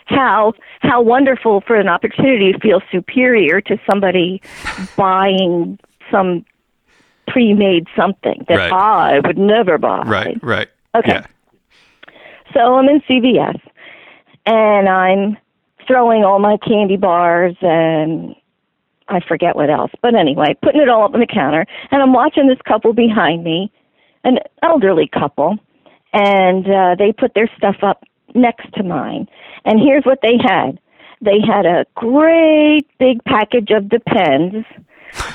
How 0.05 0.53
how 0.79 1.01
wonderful 1.01 1.59
for 1.67 1.75
an 1.75 1.89
opportunity 1.89 2.53
to 2.53 2.59
feel 2.59 2.81
superior 2.89 3.59
to 3.61 3.77
somebody 3.89 4.41
buying 4.95 5.77
some 6.09 6.45
pre-made 7.27 7.87
something 7.93 8.45
that 8.47 8.55
Right. 8.55 8.71
I 8.71 9.19
would 9.19 9.37
never 9.37 9.77
buy. 9.77 10.03
Right, 10.05 10.37
right. 10.41 10.69
Okay. 10.95 11.11
Yeah. 11.11 11.25
So 12.53 12.75
I'm 12.75 12.87
in 12.87 13.01
CVS 13.01 13.59
and 14.47 14.87
I'm 14.87 15.37
throwing 15.85 16.23
all 16.23 16.39
my 16.39 16.57
candy 16.65 16.97
bars 16.97 17.55
and 17.61 18.33
I 19.09 19.19
forget 19.27 19.55
what 19.55 19.69
else. 19.69 19.91
But 20.01 20.15
anyway, 20.15 20.55
putting 20.63 20.81
it 20.81 20.89
all 20.89 21.03
up 21.03 21.13
on 21.13 21.19
the 21.19 21.27
counter 21.27 21.65
and 21.91 22.01
I'm 22.01 22.13
watching 22.13 22.47
this 22.47 22.57
couple 22.67 22.93
behind 22.93 23.43
me, 23.43 23.71
an 24.23 24.39
elderly 24.63 25.07
couple, 25.07 25.57
and 26.13 26.65
uh, 26.65 26.95
they 26.97 27.11
put 27.11 27.33
their 27.35 27.49
stuff 27.57 27.77
up 27.83 28.03
next 28.33 28.73
to 28.75 28.83
mine. 28.83 29.27
And 29.65 29.79
here's 29.79 30.03
what 30.05 30.19
they 30.21 30.37
had 30.41 30.79
they 31.19 31.39
had 31.45 31.65
a 31.65 31.85
great 31.95 32.85
big 32.99 33.23
package 33.23 33.71
of 33.71 33.89
Depends 33.89 34.65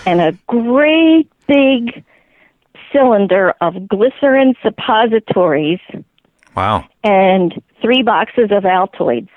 and 0.07 0.21
a 0.21 0.33
great 0.47 1.29
big 1.49 2.05
cylinder 2.93 3.53
of 3.61 3.89
glycerin 3.89 4.55
suppositories 4.63 5.81
Wow. 6.55 6.87
and 7.05 7.55
three 7.81 8.03
boxes 8.03 8.51
of 8.51 8.65
Altoids. 8.65 9.29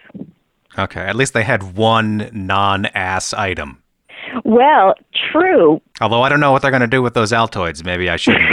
Okay. 0.78 1.02
At 1.02 1.16
least 1.16 1.34
they 1.34 1.44
had 1.44 1.76
one 1.78 2.30
non-ass 2.34 3.34
item. 3.34 3.82
Well, 4.44 4.94
true. 5.32 5.82
Although 6.02 6.22
I 6.24 6.30
don't 6.30 6.40
know 6.42 6.52
what 6.52 6.62
they're 6.62 6.72
going 6.72 6.82
to 6.82 6.88
do 6.88 7.02
with 7.02 7.14
those 7.14 7.32
Altoids. 7.32 7.86
Maybe 7.86 8.10
I 8.10 8.16
shouldn't. 8.18 8.44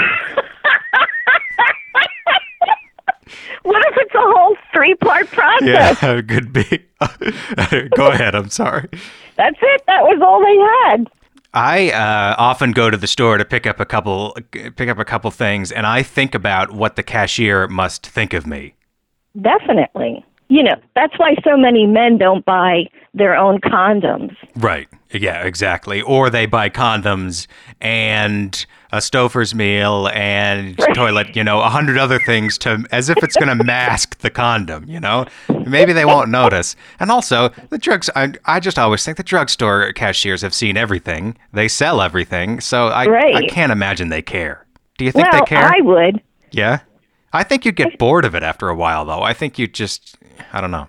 What 3.64 3.80
if 3.86 3.94
it's 3.98 4.14
a 4.14 4.18
whole 4.20 4.56
three 4.72 4.94
part 4.96 5.28
process? 5.28 5.62
yeah, 6.02 6.12
it 6.18 6.28
could 6.28 6.52
be. 6.52 6.64
go 7.96 8.08
ahead. 8.08 8.34
I'm 8.34 8.50
sorry. 8.50 8.88
That's 9.36 9.56
it. 9.62 9.82
That 9.86 10.02
was 10.02 10.20
all 10.20 10.40
they 10.40 10.90
had. 10.90 11.08
I 11.54 11.90
uh, 11.90 12.34
often 12.38 12.72
go 12.72 12.88
to 12.88 12.96
the 12.96 13.06
store 13.06 13.36
to 13.36 13.44
pick 13.44 13.66
up 13.66 13.78
a 13.78 13.84
couple 13.84 14.36
pick 14.52 14.88
up 14.88 14.98
a 14.98 15.04
couple 15.04 15.30
things, 15.30 15.70
and 15.70 15.86
I 15.86 16.02
think 16.02 16.34
about 16.34 16.72
what 16.72 16.96
the 16.96 17.02
cashier 17.02 17.68
must 17.68 18.06
think 18.06 18.32
of 18.32 18.46
me. 18.46 18.74
Definitely. 19.40 20.24
You 20.52 20.62
know, 20.62 20.76
that's 20.94 21.18
why 21.18 21.34
so 21.42 21.56
many 21.56 21.86
men 21.86 22.18
don't 22.18 22.44
buy 22.44 22.90
their 23.14 23.34
own 23.34 23.58
condoms. 23.60 24.36
Right. 24.54 24.86
Yeah, 25.10 25.44
exactly. 25.44 26.02
Or 26.02 26.28
they 26.28 26.44
buy 26.44 26.68
condoms 26.68 27.46
and 27.80 28.66
a 28.92 28.98
Stouffer's 28.98 29.54
meal 29.54 30.08
and 30.12 30.76
toilet, 30.94 31.34
you 31.34 31.42
know, 31.42 31.62
a 31.62 31.70
hundred 31.70 31.96
other 31.96 32.18
things 32.18 32.58
to 32.58 32.84
as 32.92 33.08
if 33.08 33.16
it's 33.22 33.34
going 33.34 33.56
to 33.56 33.64
mask 33.64 34.18
the 34.18 34.28
condom, 34.28 34.84
you 34.86 35.00
know? 35.00 35.24
Maybe 35.66 35.94
they 35.94 36.04
won't 36.04 36.28
notice. 36.28 36.76
And 37.00 37.10
also, 37.10 37.48
the 37.70 37.78
drugs 37.78 38.10
I, 38.14 38.34
I 38.44 38.60
just 38.60 38.78
always 38.78 39.02
think 39.02 39.16
the 39.16 39.22
drugstore 39.22 39.90
cashiers 39.94 40.42
have 40.42 40.52
seen 40.52 40.76
everything. 40.76 41.34
They 41.54 41.66
sell 41.66 42.02
everything. 42.02 42.60
So 42.60 42.88
I 42.88 43.04
I 43.36 43.46
can't 43.46 43.72
imagine 43.72 44.10
they 44.10 44.20
care. 44.20 44.66
Do 44.98 45.06
you 45.06 45.12
think 45.12 45.32
well, 45.32 45.40
they 45.40 45.46
care? 45.46 45.64
I 45.64 45.80
would. 45.80 46.20
yeah. 46.50 46.80
I 47.32 47.44
think 47.44 47.64
you'd 47.64 47.76
get 47.76 47.98
bored 47.98 48.26
of 48.26 48.34
it 48.34 48.42
after 48.42 48.68
a 48.68 48.74
while 48.74 49.06
though. 49.06 49.22
I 49.22 49.32
think 49.32 49.58
you 49.58 49.66
just 49.66 50.18
I 50.52 50.60
don't 50.60 50.70
know. 50.70 50.88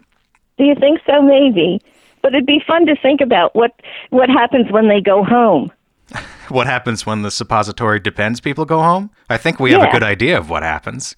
Do 0.58 0.66
you 0.66 0.76
think 0.76 1.00
so? 1.06 1.22
Maybe. 1.22 1.82
But 2.22 2.34
it'd 2.34 2.46
be 2.46 2.62
fun 2.66 2.86
to 2.86 2.96
think 2.96 3.22
about 3.22 3.56
what 3.56 3.72
what 4.10 4.30
happens 4.30 4.72
when 4.72 4.88
they 4.88 5.02
go 5.02 5.24
home. 5.24 5.72
What 6.50 6.68
happens 6.68 7.06
when 7.06 7.22
the 7.22 7.32
suppository 7.32 8.02
depends 8.02 8.42
people 8.42 8.66
go 8.66 8.82
home? 8.82 9.10
I 9.30 9.38
think 9.38 9.62
we 9.62 9.72
have 9.72 9.82
a 9.82 9.92
good 9.92 10.04
idea 10.04 10.38
of 10.38 10.50
what 10.50 10.62
happens. 10.62 11.16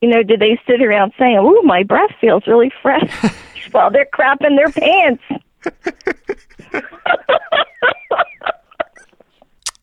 You 0.00 0.08
know, 0.08 0.22
do 0.22 0.36
they 0.36 0.60
sit 0.64 0.80
around 0.80 1.12
saying, 1.18 1.36
"Ooh, 1.36 1.62
my 1.62 1.82
breath 1.82 2.12
feels 2.20 2.46
really 2.46 2.72
fresh," 2.80 3.10
while 3.72 3.90
they're 3.90 4.06
crapping 4.06 4.56
their 4.56 4.70
pants? 4.70 5.24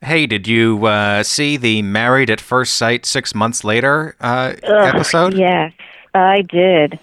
Hey, 0.03 0.25
did 0.25 0.49
you 0.49 0.85
uh, 0.85 1.23
see 1.23 1.55
the 1.55 1.81
Married 1.81 2.29
at 2.29 2.41
First 2.41 2.73
Sight 2.73 3.05
six 3.05 3.33
months 3.33 3.63
later 3.63 4.17
uh, 4.19 4.53
Ugh, 4.61 4.95
episode? 4.95 5.33
Yes, 5.33 5.71
I 6.13 6.41
did. 6.41 6.99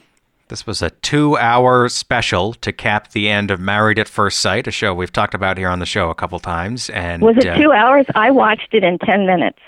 This 0.50 0.66
was 0.66 0.82
a 0.82 0.90
two 0.90 1.38
hour 1.38 1.88
special 1.88 2.54
to 2.54 2.72
cap 2.72 3.12
the 3.12 3.28
end 3.30 3.50
of 3.52 3.60
Married 3.60 3.98
at 4.00 4.08
First 4.08 4.40
Sight, 4.40 4.66
a 4.66 4.70
show 4.72 4.92
we've 4.92 5.12
talked 5.12 5.32
about 5.32 5.56
here 5.56 5.68
on 5.68 5.78
the 5.78 5.86
show 5.86 6.10
a 6.10 6.14
couple 6.14 6.38
times. 6.40 6.90
And 6.90 7.22
Was 7.22 7.36
it 7.38 7.46
uh, 7.46 7.56
two 7.56 7.70
hours? 7.72 8.04
I 8.14 8.30
watched 8.32 8.74
it 8.74 8.82
in 8.84 8.98
ten 8.98 9.26
minutes. 9.26 9.58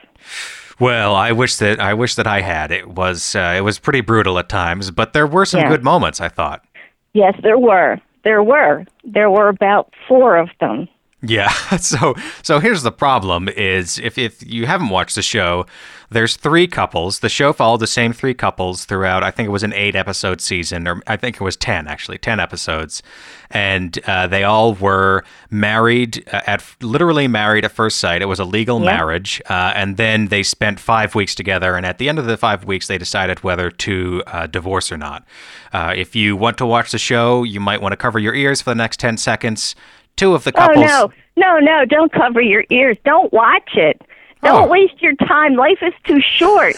Well, 0.81 1.15
I 1.15 1.31
wish 1.33 1.57
that 1.57 1.79
I 1.81 1.95
wish 1.95 2.17
that 2.17 2.27
I 2.27 2.41
had. 2.41 2.73
It 2.73 2.89
was 2.89 3.37
uh, 3.37 3.55
it 3.57 3.61
was 3.61 3.79
pretty 3.79 4.01
brutal 4.01 4.39
at 4.39 4.49
times, 4.49 4.91
but 4.91 5.13
there 5.13 5.27
were 5.27 5.45
some 5.47 5.61
Yeah. 5.61 5.69
good 5.69 5.85
moments. 5.85 6.21
I 6.21 6.29
thought. 6.29 6.65
Yes, 7.13 7.35
there 7.43 7.59
were. 7.59 8.01
There 8.25 8.43
were. 8.43 8.85
There 9.05 9.31
were 9.31 9.49
about 9.49 9.93
four 10.09 10.37
of 10.37 10.49
them. 10.61 10.89
Yeah. 11.23 11.53
So 11.79 12.15
so 12.43 12.59
here's 12.59 12.83
the 12.83 12.91
problem 12.93 13.49
is 13.49 13.99
if 13.99 14.19
if 14.19 14.43
you 14.45 14.67
haven't 14.67 14.89
watched 14.89 15.15
the 15.15 15.23
show, 15.23 15.67
there's 16.13 16.37
three 16.37 16.67
couples. 16.67 17.21
The 17.21 17.29
show 17.29 17.53
followed 17.53 17.81
the 17.81 17.87
same 17.87 18.13
three 18.13 18.35
couples 18.35 18.85
throughout. 18.85 19.23
I 19.23 19.31
think 19.31 19.47
it 19.49 19.51
was 19.51 19.63
an 19.63 19.73
eight 19.73 19.97
episode 19.97 20.41
season, 20.41 20.87
or 20.87 21.03
I 21.07 21.17
think 21.17 21.37
it 21.37 21.41
was 21.43 21.57
ten 21.57 21.89
actually, 21.89 22.19
ten 22.19 22.39
episodes, 22.39 23.03
and 23.51 23.99
uh, 24.07 24.27
they 24.27 24.45
all 24.45 24.75
were 24.75 25.25
married 25.51 26.25
uh, 26.33 26.41
at 26.47 26.65
literally 26.81 27.29
married 27.29 27.65
at 27.65 27.73
first 27.73 27.99
sight. 27.99 28.23
It 28.23 28.27
was 28.27 28.39
a 28.39 28.45
legal 28.45 28.79
Yeah. 28.81 28.97
marriage, 28.97 29.43
uh, 29.51 29.73
and 29.75 29.97
then 29.97 30.29
they 30.29 30.43
spent 30.43 30.79
five 30.81 31.15
weeks 31.15 31.35
together. 31.35 31.75
And 31.77 31.85
at 31.85 31.99
the 31.99 32.09
end 32.09 32.19
of 32.19 32.27
the 32.27 32.37
five 32.37 32.65
weeks, 32.65 32.87
they 32.87 32.99
decided 32.99 33.43
whether 33.43 33.71
to 33.71 34.23
uh, 34.27 34.47
divorce 34.47 34.91
or 34.93 34.97
not. 34.99 35.25
Uh, 35.73 35.93
if 35.97 36.15
you 36.17 36.37
want 36.37 36.59
to 36.59 36.67
watch 36.67 36.93
the 36.93 36.99
show, 36.99 37.43
you 37.43 37.61
might 37.61 37.81
want 37.83 37.93
to 37.93 37.97
cover 37.97 38.19
your 38.19 38.35
ears 38.35 38.61
for 38.63 38.71
the 38.71 38.75
next 38.77 39.01
ten 39.01 39.17
seconds. 39.17 39.75
Two 40.17 40.35
of 40.35 40.45
the 40.45 40.53
couples. 40.53 40.85
Oh 40.87 40.89
couples. 40.89 41.13
no, 41.37 41.59
no, 41.59 41.79
no! 41.79 41.85
Don't 41.87 42.13
cover 42.13 42.41
your 42.43 42.65
ears. 42.71 42.99
Don't 43.05 43.33
watch 43.33 43.71
it. 43.77 44.01
Don't 44.43 44.65
Oh. 44.65 44.71
waste 44.71 45.01
your 45.01 45.15
time. 45.15 45.55
Life 45.55 45.79
is 45.83 45.93
too 46.05 46.21
short. 46.21 46.75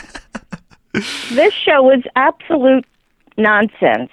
this 1.31 1.53
show 1.55 1.83
was 1.83 2.03
absolute 2.17 2.85
nonsense. 3.37 4.11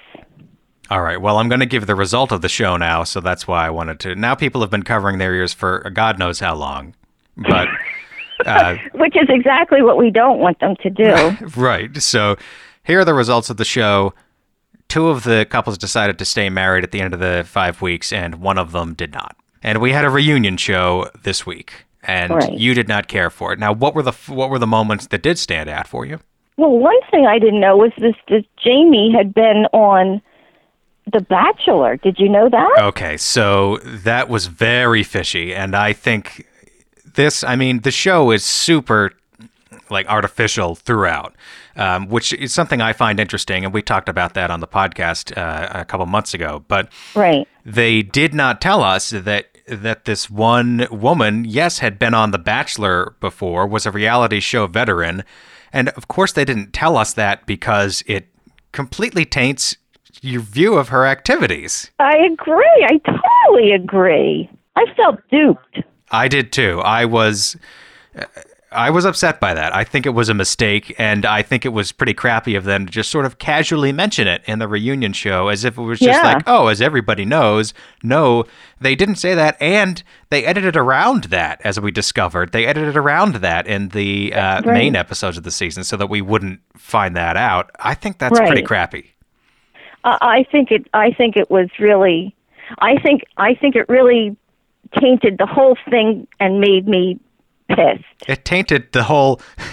All 0.89 1.01
right. 1.01 1.22
Well, 1.22 1.38
I'm 1.38 1.48
going 1.48 1.60
to 1.62 1.65
give 1.65 1.86
the 1.88 1.96
result 1.96 2.31
of 2.31 2.41
the 2.41 2.50
show 2.50 2.75
now, 2.77 3.03
so 3.03 3.22
that's 3.22 3.48
why 3.48 3.65
I 3.65 3.70
wanted 3.70 4.00
to. 4.01 4.15
Now 4.15 4.36
people 4.36 4.62
have 4.62 4.70
been 4.70 4.84
covering 4.84 5.17
their 5.20 5.34
ears 5.34 5.53
for 5.53 5.89
God 5.93 6.20
knows 6.20 6.39
how 6.39 6.55
long, 6.55 6.96
but 7.38 7.67
uh, 8.46 8.75
Which 8.93 9.15
is 9.15 9.27
exactly 9.29 9.81
what 9.81 9.98
we 9.98 10.10
don't 10.12 10.39
want 10.39 10.60
them 10.60 10.75
to 10.81 10.89
do. 10.89 11.13
right. 11.55 11.96
So 12.01 12.36
here 12.84 13.00
are 13.00 13.05
the 13.05 13.13
results 13.13 13.50
of 13.50 13.58
the 13.58 13.65
show. 13.65 14.13
Two 14.89 15.08
of 15.08 15.24
the 15.24 15.46
couples 15.50 15.77
decided 15.77 16.17
to 16.20 16.25
stay 16.25 16.50
married 16.50 16.84
at 16.84 16.91
the 16.91 17.00
end 17.00 17.13
of 17.13 17.22
the 17.22 17.43
five 17.48 17.81
weeks, 17.81 18.12
and 18.12 18.36
one 18.36 18.58
of 18.58 18.74
them 18.74 18.93
did 18.93 19.13
not. 19.13 19.38
And 19.63 19.79
we 19.79 19.91
had 19.93 20.03
a 20.03 20.10
reunion 20.10 20.58
show 20.58 21.10
this 21.24 21.46
week, 21.46 21.86
and 22.03 22.34
Right. 22.34 22.53
you 22.53 22.74
did 22.74 22.88
not 22.88 23.08
care 23.08 23.29
for 23.29 23.53
it. 23.53 23.60
Now, 23.60 23.72
what 23.74 23.93
were 23.96 24.03
the 24.03 24.13
what 24.27 24.50
were 24.50 24.60
the 24.60 24.67
moments 24.67 25.08
that 25.08 25.22
did 25.22 25.38
stand 25.39 25.70
out 25.70 25.88
for 25.88 26.05
you? 26.05 26.20
well, 26.58 26.72
one 26.72 27.00
thing 27.10 27.25
I 27.25 27.39
didn't 27.39 27.60
know 27.60 27.77
was 27.77 27.91
this: 27.98 28.15
that 28.29 28.43
Jamie 28.63 29.12
had 29.15 29.34
been 29.34 29.65
on 29.74 30.22
The 31.12 31.22
Bachelor. 31.22 31.98
Did 31.98 32.17
you 32.20 32.29
know 32.29 32.50
that? 32.50 32.75
Okay, 32.79 33.17
so 33.17 33.77
that 33.84 34.29
was 34.29 34.46
very 34.48 35.01
fishy, 35.03 35.53
and 35.55 35.75
I 35.75 35.93
think 35.93 36.46
this. 37.15 37.43
I 37.43 37.55
mean, 37.55 37.79
the 37.81 37.91
show 37.91 38.31
is 38.31 38.43
super 38.43 39.12
like 39.89 40.08
artificial 40.08 40.75
throughout, 40.75 41.36
um, 41.75 42.08
which 42.08 42.31
is 42.34 42.53
something 42.53 42.79
I 42.81 42.93
find 42.93 43.20
interesting, 43.20 43.65
and 43.65 43.74
we 43.74 43.81
talked 43.81 44.08
about 44.08 44.36
that 44.36 44.50
on 44.51 44.60
the 44.62 44.67
podcast 44.67 45.36
uh, 45.38 45.67
a 45.79 45.84
couple 45.86 46.05
months 46.05 46.34
ago. 46.34 46.63
But 46.67 46.89
Right. 47.15 47.46
they 47.65 48.01
did 48.01 48.34
not 48.34 48.62
tell 48.62 48.84
us 48.84 49.10
that 49.10 49.48
that 49.68 50.06
this 50.06 50.30
one 50.30 50.88
woman, 50.91 51.46
yes, 51.46 51.80
had 51.80 52.00
been 52.00 52.13
on 52.13 52.32
The 52.32 52.39
Bachelor 52.39 53.15
before, 53.20 53.68
was 53.68 53.86
a 53.86 53.91
reality 53.91 54.39
show 54.39 54.68
veteran, 54.68 55.24
and 55.74 55.89
of 55.89 56.08
course 56.08 56.34
they 56.34 56.46
didn't 56.46 56.74
tell 56.74 56.98
us 56.98 57.13
that 57.13 57.46
because 57.46 58.03
it 58.08 58.27
completely 58.72 59.25
taints 59.25 59.77
your 60.22 60.41
view 60.41 60.75
of 60.75 60.89
her 60.89 61.06
activities. 61.06 61.91
I 62.00 62.15
agree. 62.18 62.88
I 62.89 63.00
totally 63.06 63.72
agree. 63.72 64.50
I 64.75 64.86
felt 64.96 65.20
duped. 65.30 65.80
I 66.12 66.27
did 66.27 66.51
too. 66.51 66.82
I 66.84 67.06
was 67.06 67.56
I 68.73 68.89
was 68.89 69.03
upset 69.03 69.41
by 69.41 69.53
that. 69.53 69.75
I 69.75 69.83
think 69.83 70.05
it 70.05 70.11
was 70.11 70.29
a 70.29 70.33
mistake 70.33 70.95
and 70.97 71.25
I 71.25 71.41
think 71.41 71.65
it 71.65 71.69
was 71.73 71.91
pretty 71.91 72.13
crappy 72.13 72.55
of 72.55 72.63
them 72.63 72.85
to 72.85 72.91
just 72.91 73.11
sort 73.11 73.25
of 73.25 73.37
casually 73.37 73.91
mention 73.91 74.27
it 74.27 74.41
in 74.45 74.59
the 74.59 74.67
reunion 74.67 75.11
show 75.11 75.49
as 75.49 75.65
if 75.65 75.77
it 75.77 75.81
was 75.81 75.99
just 75.99 76.23
Yeah. 76.23 76.33
like, 76.33 76.43
"Oh, 76.47 76.67
as 76.67 76.81
everybody 76.81 77.25
knows." 77.25 77.73
No, 78.01 78.45
they 78.79 78.95
didn't 78.95 79.15
say 79.15 79.35
that 79.35 79.57
and 79.61 80.01
they 80.29 80.45
edited 80.45 80.77
around 80.77 81.25
that 81.25 81.59
as 81.65 81.79
we 81.81 81.91
discovered. 81.91 82.53
They 82.53 82.65
edited 82.65 82.95
around 82.95 83.35
that 83.35 83.67
in 83.67 83.89
the 83.89 84.33
uh, 84.33 84.61
Right. 84.61 84.65
main 84.77 84.95
episodes 84.95 85.37
of 85.37 85.43
the 85.43 85.51
season 85.51 85.83
so 85.83 85.97
that 85.97 86.07
we 86.07 86.21
wouldn't 86.21 86.61
find 86.77 87.13
that 87.17 87.35
out. 87.35 87.71
I 87.79 87.93
think 87.93 88.19
that's 88.19 88.39
pretty 88.39 88.61
crappy. 88.61 89.11
I 90.05 90.17
I 90.21 90.43
think 90.49 90.71
it. 90.71 90.87
I 90.93 91.11
think 91.11 91.35
it 91.35 91.51
was 91.51 91.67
really. 91.77 92.33
I 92.79 92.95
think. 92.99 93.23
I 93.37 93.53
think 93.53 93.75
it 93.75 93.87
really 93.89 94.35
tainted 94.97 95.37
the 95.37 95.45
whole 95.45 95.77
thing 95.89 96.25
and 96.39 96.59
made 96.61 96.87
me 96.87 97.19
pissed. 97.75 98.03
It 98.27 98.45
tainted 98.45 98.91
the 98.91 99.03
whole. 99.03 99.41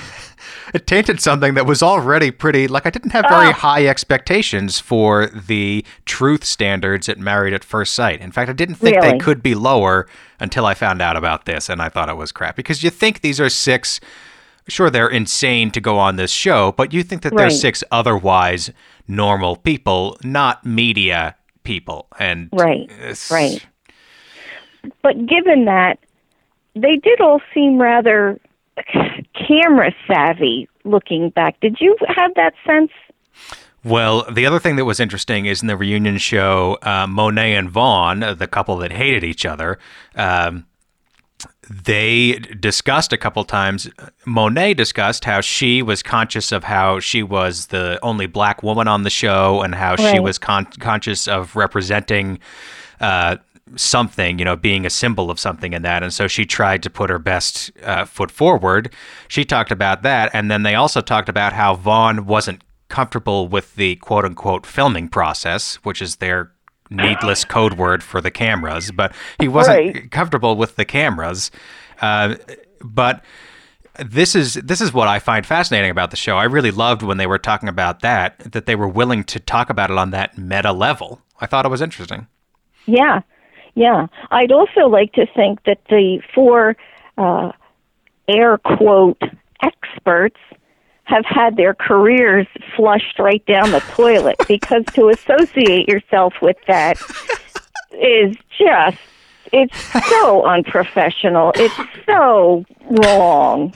It 0.74 0.86
tainted 0.86 1.18
something 1.18 1.54
that 1.54 1.64
was 1.64 1.82
already 1.82 2.30
pretty. 2.30 2.68
Like 2.68 2.84
I 2.84 2.90
didn't 2.90 3.12
have 3.12 3.24
very 3.30 3.48
Oh. 3.48 3.52
high 3.52 3.86
expectations 3.86 4.78
for 4.78 5.28
the 5.28 5.82
truth 6.04 6.44
standards 6.44 7.08
at 7.08 7.16
Married 7.18 7.54
at 7.54 7.64
First 7.64 7.94
Sight. 7.94 8.20
In 8.20 8.32
fact, 8.32 8.50
I 8.50 8.52
didn't 8.52 8.74
think 8.74 9.00
they 9.00 9.16
could 9.16 9.42
be 9.42 9.54
lower 9.54 10.06
until 10.40 10.66
I 10.66 10.74
found 10.74 11.00
out 11.00 11.16
about 11.16 11.46
this, 11.46 11.70
and 11.70 11.80
I 11.80 11.88
thought 11.88 12.10
it 12.10 12.18
was 12.18 12.32
crap. 12.32 12.54
Because 12.54 12.82
you 12.82 12.90
think 12.90 13.22
these 13.22 13.40
are 13.40 13.48
six. 13.48 13.98
Sure, 14.68 14.90
they're 14.90 15.08
insane 15.08 15.70
to 15.70 15.80
go 15.80 15.98
on 15.98 16.16
this 16.16 16.30
show, 16.30 16.72
but 16.72 16.92
you 16.92 17.02
think 17.02 17.22
that 17.22 17.34
they're 17.34 17.48
six 17.48 17.82
otherwise 17.90 18.70
normal 19.06 19.56
people, 19.56 20.18
not 20.22 20.66
media 20.66 21.34
people, 21.64 22.08
and 22.18 22.50
Right, 22.52 22.90
right. 23.30 23.66
But 25.02 25.24
given 25.26 25.64
that, 25.64 25.98
they 26.74 26.96
did 26.96 27.20
all 27.20 27.40
seem 27.54 27.80
rather 27.80 28.38
camera 29.34 29.92
savvy 30.06 30.68
looking 30.84 31.30
back. 31.30 31.58
Did 31.60 31.78
you 31.80 31.96
have 32.08 32.32
that 32.34 32.54
sense? 32.66 32.90
Well, 33.84 34.26
the 34.30 34.44
other 34.44 34.58
thing 34.58 34.76
that 34.76 34.84
was 34.84 35.00
interesting 35.00 35.46
is 35.46 35.62
in 35.62 35.68
the 35.68 35.76
reunion 35.76 36.18
show, 36.18 36.78
uh, 36.82 37.06
Monet 37.06 37.54
and 37.54 37.70
Vaughn, 37.70 38.20
the 38.20 38.48
couple 38.48 38.76
that 38.78 38.92
hated 38.92 39.22
each 39.22 39.46
other, 39.46 39.78
um, 40.16 40.66
they 41.70 42.32
discussed 42.58 43.12
a 43.12 43.16
couple 43.16 43.44
times. 43.44 43.88
Monet 44.26 44.74
discussed 44.74 45.24
how 45.24 45.40
she 45.40 45.82
was 45.82 46.02
conscious 46.02 46.50
of 46.50 46.64
how 46.64 46.98
she 46.98 47.22
was 47.22 47.66
the 47.66 47.98
only 48.02 48.26
black 48.26 48.62
woman 48.62 48.88
on 48.88 49.02
the 49.02 49.10
show 49.10 49.60
and 49.62 49.74
how 49.74 49.94
she 49.94 50.18
was 50.18 50.38
con- 50.38 50.66
conscious 50.80 51.28
of 51.28 51.54
representing 51.54 52.40
uh, 53.00 53.36
something, 53.76 54.38
you 54.38 54.44
know, 54.44 54.56
being 54.56 54.84
a 54.86 54.90
symbol 54.90 55.30
of 55.30 55.38
something 55.40 55.72
in 55.72 55.82
that. 55.82 56.02
And 56.02 56.12
so 56.12 56.26
she 56.28 56.44
tried 56.44 56.82
to 56.82 56.90
put 56.90 57.10
her 57.10 57.18
best 57.18 57.70
uh, 57.82 58.04
foot 58.04 58.30
forward. 58.30 58.92
She 59.28 59.44
talked 59.44 59.70
about 59.70 60.02
that. 60.02 60.30
And 60.32 60.50
then 60.50 60.62
they 60.62 60.74
also 60.74 61.00
talked 61.00 61.28
about 61.28 61.52
how 61.52 61.74
Vaughn 61.74 62.26
wasn't 62.26 62.62
comfortable 62.88 63.48
with 63.48 63.74
the 63.76 63.96
quote 63.96 64.24
unquote 64.24 64.64
filming 64.66 65.08
process, 65.08 65.76
which 65.76 66.00
is 66.00 66.16
their 66.16 66.52
needless 66.90 67.44
code 67.44 67.74
word 67.74 68.02
for 68.02 68.20
the 68.20 68.30
cameras, 68.30 68.90
but 68.90 69.12
he 69.38 69.46
wasn't 69.46 69.76
Right. 69.78 70.10
comfortable 70.10 70.56
with 70.56 70.76
the 70.76 70.86
cameras. 70.86 71.50
Uh, 72.00 72.36
but 72.82 73.22
this 73.98 74.34
is 74.34 74.54
this 74.54 74.80
is 74.80 74.92
what 74.94 75.06
I 75.08 75.18
find 75.18 75.44
fascinating 75.44 75.90
about 75.90 76.10
the 76.12 76.16
show. 76.16 76.36
I 76.38 76.44
really 76.44 76.70
loved 76.70 77.02
when 77.02 77.18
they 77.18 77.26
were 77.26 77.36
talking 77.38 77.68
about 77.68 78.00
that 78.00 78.38
that 78.52 78.64
they 78.66 78.74
were 78.76 78.88
willing 78.88 79.24
to 79.24 79.40
talk 79.40 79.68
about 79.68 79.90
it 79.90 79.98
on 79.98 80.12
that 80.12 80.38
meta 80.38 80.72
level. 80.72 81.20
I 81.40 81.46
thought 81.46 81.66
it 81.66 81.68
was 81.70 81.82
interesting. 81.82 82.26
Yeah, 82.86 83.20
yeah. 83.78 84.06
I'd 84.30 84.52
also 84.52 84.88
like 84.88 85.12
to 85.12 85.26
think 85.34 85.62
that 85.64 85.78
the 85.88 86.20
four 86.34 86.76
uh, 87.16 87.52
air 88.28 88.58
quote 88.58 89.20
experts 89.62 90.40
have 91.04 91.24
had 91.24 91.56
their 91.56 91.74
careers 91.74 92.46
flushed 92.76 93.18
right 93.18 93.44
down 93.46 93.70
the 93.70 93.80
toilet 93.92 94.36
because 94.48 94.84
to 94.94 95.08
associate 95.08 95.88
yourself 95.88 96.34
with 96.42 96.56
that 96.66 96.98
is 97.92 98.36
just 98.58 98.98
it's 99.52 99.78
so 100.10 100.44
unprofessional. 100.44 101.52
It's 101.54 101.74
so 102.04 102.64
wrong. 102.90 103.72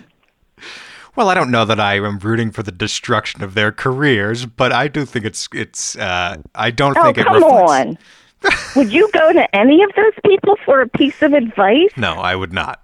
Well, 1.17 1.29
I 1.29 1.35
don't 1.35 1.51
know 1.51 1.65
that 1.65 1.81
I 1.81 1.95
am 1.97 2.19
rooting 2.19 2.51
for 2.51 2.63
the 2.63 2.73
destruction 2.73 3.43
of 3.43 3.55
their 3.55 3.71
careers, 3.73 4.45
but 4.47 4.73
I 4.73 4.89
do 4.89 5.05
think 5.07 5.25
it's 5.25 5.49
it's. 5.55 5.97
Uh, 5.97 6.37
I 6.55 6.71
don't 6.71 6.97
Oh, 6.97 7.03
think 7.05 7.19
it 7.19 7.25
come 7.27 7.43
reflects. 7.43 7.71
on. 7.71 7.99
Would 8.77 8.93
you 8.93 9.09
go 9.13 9.33
to 9.33 9.55
any 9.57 9.83
of 9.83 9.91
those 9.97 10.13
people 10.27 10.57
for 10.65 10.81
a 10.81 10.89
piece 10.89 11.23
of 11.23 11.33
advice? 11.33 11.91
No, 11.97 12.15
I 12.15 12.35
would 12.35 12.53
not. 12.53 12.83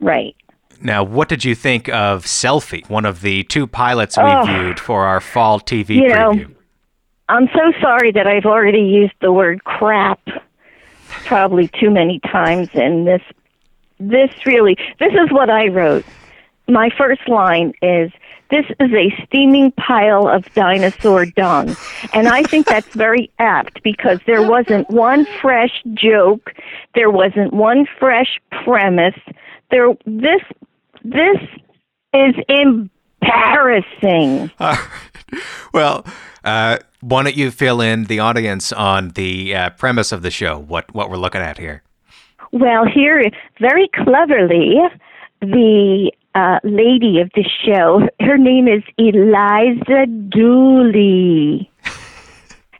Right. 0.00 0.36
Now, 0.80 1.04
what 1.04 1.28
did 1.28 1.44
you 1.44 1.54
think 1.54 1.88
of 1.90 2.24
Selfie, 2.24 2.88
one 2.90 3.04
of 3.04 3.20
the 3.20 3.44
two 3.44 3.66
pilots 3.66 4.16
we 4.16 4.24
Oh. 4.24 4.44
viewed 4.44 4.80
for 4.80 5.04
our 5.06 5.20
fall 5.20 5.60
TV 5.60 5.94
You 5.96 6.08
know, 6.08 6.32
preview? 6.32 6.54
I'm 7.28 7.48
so 7.54 7.72
sorry 7.80 8.10
that 8.12 8.26
I've 8.26 8.46
already 8.46 8.80
used 8.82 9.14
the 9.20 9.32
word 9.32 9.64
crap 9.64 10.20
probably 11.24 11.68
too 11.68 11.90
many 11.90 12.18
times 12.20 12.68
in 12.74 13.04
this 13.04 13.22
this 14.00 14.30
really 14.44 14.76
this 14.98 15.12
is 15.12 15.30
what 15.30 15.48
I 15.48 15.68
wrote. 15.68 16.04
My 16.68 16.90
first 16.98 17.28
line 17.28 17.72
is 17.80 18.10
this 18.52 18.66
is 18.78 18.92
a 18.92 19.24
steaming 19.24 19.72
pile 19.72 20.28
of 20.28 20.44
dinosaur 20.54 21.26
dung. 21.26 21.74
And 22.12 22.28
I 22.28 22.42
think 22.42 22.66
that's 22.66 22.94
very 22.94 23.30
apt 23.38 23.82
because 23.82 24.20
there 24.26 24.46
wasn't 24.46 24.88
one 24.90 25.26
fresh 25.40 25.82
joke, 25.94 26.52
there 26.94 27.10
wasn't 27.10 27.54
one 27.54 27.86
fresh 27.98 28.38
premise. 28.64 29.18
There 29.70 29.88
this 30.04 30.42
this 31.02 31.38
is 32.14 32.34
embarrassing. 32.48 34.50
Well, 35.72 36.04
uh, 36.44 36.76
why 37.00 37.22
don't 37.22 37.34
you 37.34 37.50
fill 37.50 37.80
in 37.80 38.04
the 38.04 38.18
audience 38.18 38.70
on 38.70 39.10
the 39.10 39.54
uh, 39.54 39.70
premise 39.70 40.12
of 40.12 40.20
the 40.20 40.30
show? 40.30 40.58
What 40.58 40.94
what 40.94 41.08
we're 41.08 41.16
looking 41.16 41.40
at 41.40 41.56
here? 41.56 41.82
Well, 42.52 42.84
here, 42.84 43.24
very 43.58 43.88
cleverly, 43.94 44.76
the 45.40 46.12
uh, 46.34 46.60
lady 46.64 47.20
of 47.20 47.30
the 47.34 47.44
show, 47.64 48.08
her 48.20 48.38
name 48.38 48.68
is 48.68 48.82
Eliza 48.98 50.06
Dooley. 50.06 51.68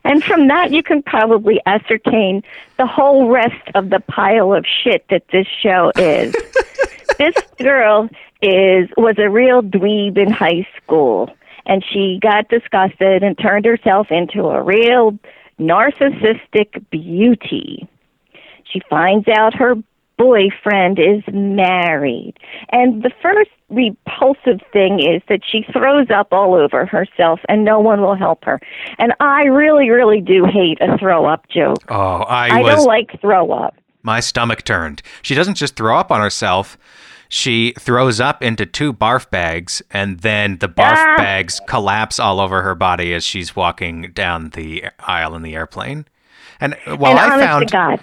And 0.05 0.21
from 0.21 0.49
that, 0.49 0.71
you 0.71 0.83
can 0.83 1.01
probably 1.01 1.61
ascertain 1.65 2.43
the 2.77 2.85
whole 2.85 3.29
rest 3.29 3.69
of 3.73 3.89
the 3.89 4.01
pile 4.01 4.53
of 4.53 4.65
shit 4.83 5.05
that 5.09 5.23
this 5.31 5.47
show 5.61 5.93
is. 5.95 6.35
this 7.17 7.35
girl 7.57 8.09
is 8.41 8.89
was 8.97 9.15
a 9.17 9.29
real 9.29 9.61
dweeb 9.61 10.17
in 10.17 10.29
high 10.29 10.67
school, 10.75 11.33
and 11.65 11.85
she 11.89 12.19
got 12.21 12.49
disgusted 12.49 13.23
and 13.23 13.37
turned 13.37 13.63
herself 13.63 14.07
into 14.09 14.49
a 14.49 14.61
real 14.61 15.17
narcissistic 15.57 16.83
beauty. 16.89 17.87
She 18.65 18.81
finds 18.89 19.27
out 19.29 19.53
her 19.55 19.75
boyfriend 20.17 20.99
is 20.99 21.23
married. 21.33 22.33
And 22.71 23.03
the 23.03 23.11
first 23.21 23.49
repulsive 23.69 24.59
thing 24.71 24.99
is 24.99 25.21
that 25.29 25.41
she 25.49 25.65
throws 25.73 26.09
up 26.09 26.27
all 26.31 26.53
over 26.53 26.85
herself 26.85 27.39
and 27.49 27.63
no 27.65 27.79
one 27.79 28.01
will 28.01 28.15
help 28.15 28.43
her. 28.45 28.59
And 28.99 29.13
I 29.19 29.43
really, 29.45 29.89
really 29.89 30.21
do 30.21 30.45
hate 30.45 30.79
a 30.81 30.97
throw 30.97 31.25
up 31.25 31.47
joke. 31.49 31.77
Oh, 31.89 32.21
I, 32.23 32.59
I 32.59 32.61
was 32.61 32.75
don't 32.77 32.85
like 32.85 33.19
throw 33.21 33.51
up. 33.51 33.75
my 34.03 34.19
stomach 34.19 34.63
turned. 34.63 35.01
She 35.21 35.35
doesn't 35.35 35.55
just 35.55 35.75
throw 35.75 35.97
up 35.97 36.11
on 36.11 36.21
herself. 36.21 36.77
She 37.29 37.73
throws 37.79 38.19
up 38.19 38.43
into 38.43 38.63
two 38.67 38.93
barf 38.93 39.27
bags, 39.31 39.81
and 39.89 40.19
then 40.19 40.59
the 40.59 40.69
barf 40.69 40.93
Ah. 40.97 41.15
bags 41.17 41.59
collapse 41.67 42.19
all 42.19 42.39
over 42.39 42.61
her 42.61 42.75
body 42.75 43.11
as 43.11 43.23
she's 43.23 43.55
walking 43.55 44.11
down 44.13 44.51
the 44.51 44.85
aisle 44.99 45.33
in 45.33 45.41
the 45.41 45.55
airplane. 45.55 46.05
And 46.59 46.75
while 46.85 47.17
and 47.17 47.19
I 47.33 47.39
found 47.43 47.71
God, 47.71 47.99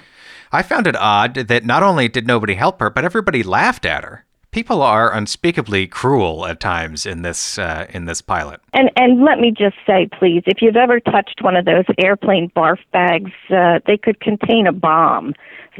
I 0.52 0.62
found 0.62 0.86
it 0.86 0.96
odd 0.96 1.34
that 1.34 1.64
not 1.64 1.82
only 1.82 2.08
did 2.08 2.26
nobody 2.26 2.54
help 2.54 2.80
her, 2.80 2.90
but 2.90 3.04
everybody 3.04 3.42
laughed 3.42 3.86
at 3.86 4.04
her. 4.04 4.24
People 4.50 4.82
are 4.82 5.14
unspeakably 5.14 5.86
cruel 5.86 6.44
at 6.44 6.58
times 6.58 7.06
in 7.06 7.22
this 7.22 7.56
uh, 7.56 7.86
in 7.90 8.06
this 8.06 8.20
pilot. 8.20 8.60
And 8.72 8.90
and 8.96 9.22
let 9.22 9.38
me 9.38 9.52
just 9.52 9.76
say, 9.86 10.08
please, 10.18 10.42
if 10.46 10.60
you've 10.60 10.76
ever 10.76 10.98
touched 10.98 11.40
one 11.42 11.54
of 11.54 11.66
those 11.66 11.84
airplane 11.98 12.50
barf 12.56 12.78
bags, 12.92 13.30
uh, 13.50 13.78
they 13.86 13.96
could 13.96 14.18
contain 14.20 14.66
a 14.66 14.72
bomb. 14.72 15.34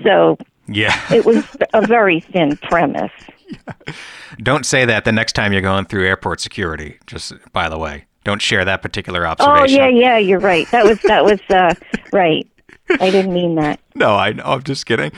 So 0.04 0.38
Yeah, 0.68 0.96
it 1.12 1.24
was 1.24 1.44
a 1.74 1.84
very 1.84 2.20
thin 2.20 2.56
premise. 2.58 3.10
don't 4.42 4.64
say 4.64 4.84
that 4.84 5.04
the 5.04 5.10
next 5.10 5.32
time 5.32 5.52
you're 5.52 5.62
going 5.62 5.86
through 5.86 6.06
airport 6.06 6.40
security. 6.40 7.00
Just 7.06 7.32
by 7.52 7.68
the 7.68 7.78
way, 7.78 8.04
don't 8.22 8.40
share 8.40 8.64
that 8.64 8.82
particular 8.82 9.26
observation. 9.26 9.80
Oh 9.80 9.88
yeah, 9.88 9.88
yeah, 9.88 10.18
you're 10.18 10.38
right. 10.38 10.70
That 10.70 10.84
was 10.84 11.00
that 11.02 11.24
was 11.24 11.40
uh, 11.50 11.74
right. 12.12 12.46
I 13.00 13.10
didn't 13.10 13.32
mean 13.34 13.54
that. 13.56 13.78
No, 13.96 14.14
I 14.14 14.32
know. 14.32 14.44
I'm 14.44 14.62
just 14.62 14.86
kidding. 14.86 15.10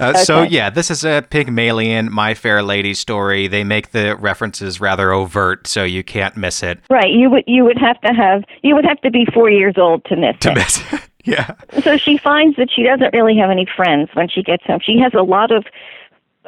Uh, 0.00 0.12
So 0.14 0.42
yeah, 0.42 0.68
this 0.68 0.90
is 0.90 1.04
a 1.04 1.24
Pygmalion, 1.30 2.12
My 2.12 2.34
Fair 2.34 2.60
Lady 2.62 2.92
story. 2.92 3.46
They 3.46 3.62
make 3.64 3.92
the 3.92 4.16
references 4.16 4.80
rather 4.80 5.12
overt, 5.12 5.66
so 5.68 5.84
you 5.84 6.02
can't 6.02 6.36
miss 6.36 6.60
it. 6.62 6.80
Right. 6.90 7.10
You 7.10 7.30
would 7.30 7.44
you 7.46 7.64
would 7.64 7.78
have 7.78 7.98
to 8.00 8.12
have 8.12 8.42
you 8.62 8.74
would 8.74 8.84
have 8.84 9.00
to 9.02 9.10
be 9.12 9.26
four 9.32 9.48
years 9.48 9.74
old 9.78 10.04
to 10.06 10.16
miss 10.16 10.36
To 10.40 10.50
it. 10.50 10.54
miss 10.56 10.92
it. 10.92 11.00
yeah. 11.24 11.54
So 11.82 11.96
she 11.96 12.18
finds 12.18 12.56
that 12.56 12.68
she 12.74 12.82
doesn't 12.82 13.14
really 13.14 13.36
have 13.38 13.48
any 13.50 13.66
friends 13.76 14.10
when 14.14 14.28
she 14.28 14.42
gets 14.42 14.64
home. 14.64 14.80
She 14.84 14.98
has 14.98 15.14
a 15.14 15.22
lot 15.22 15.52
of 15.52 15.64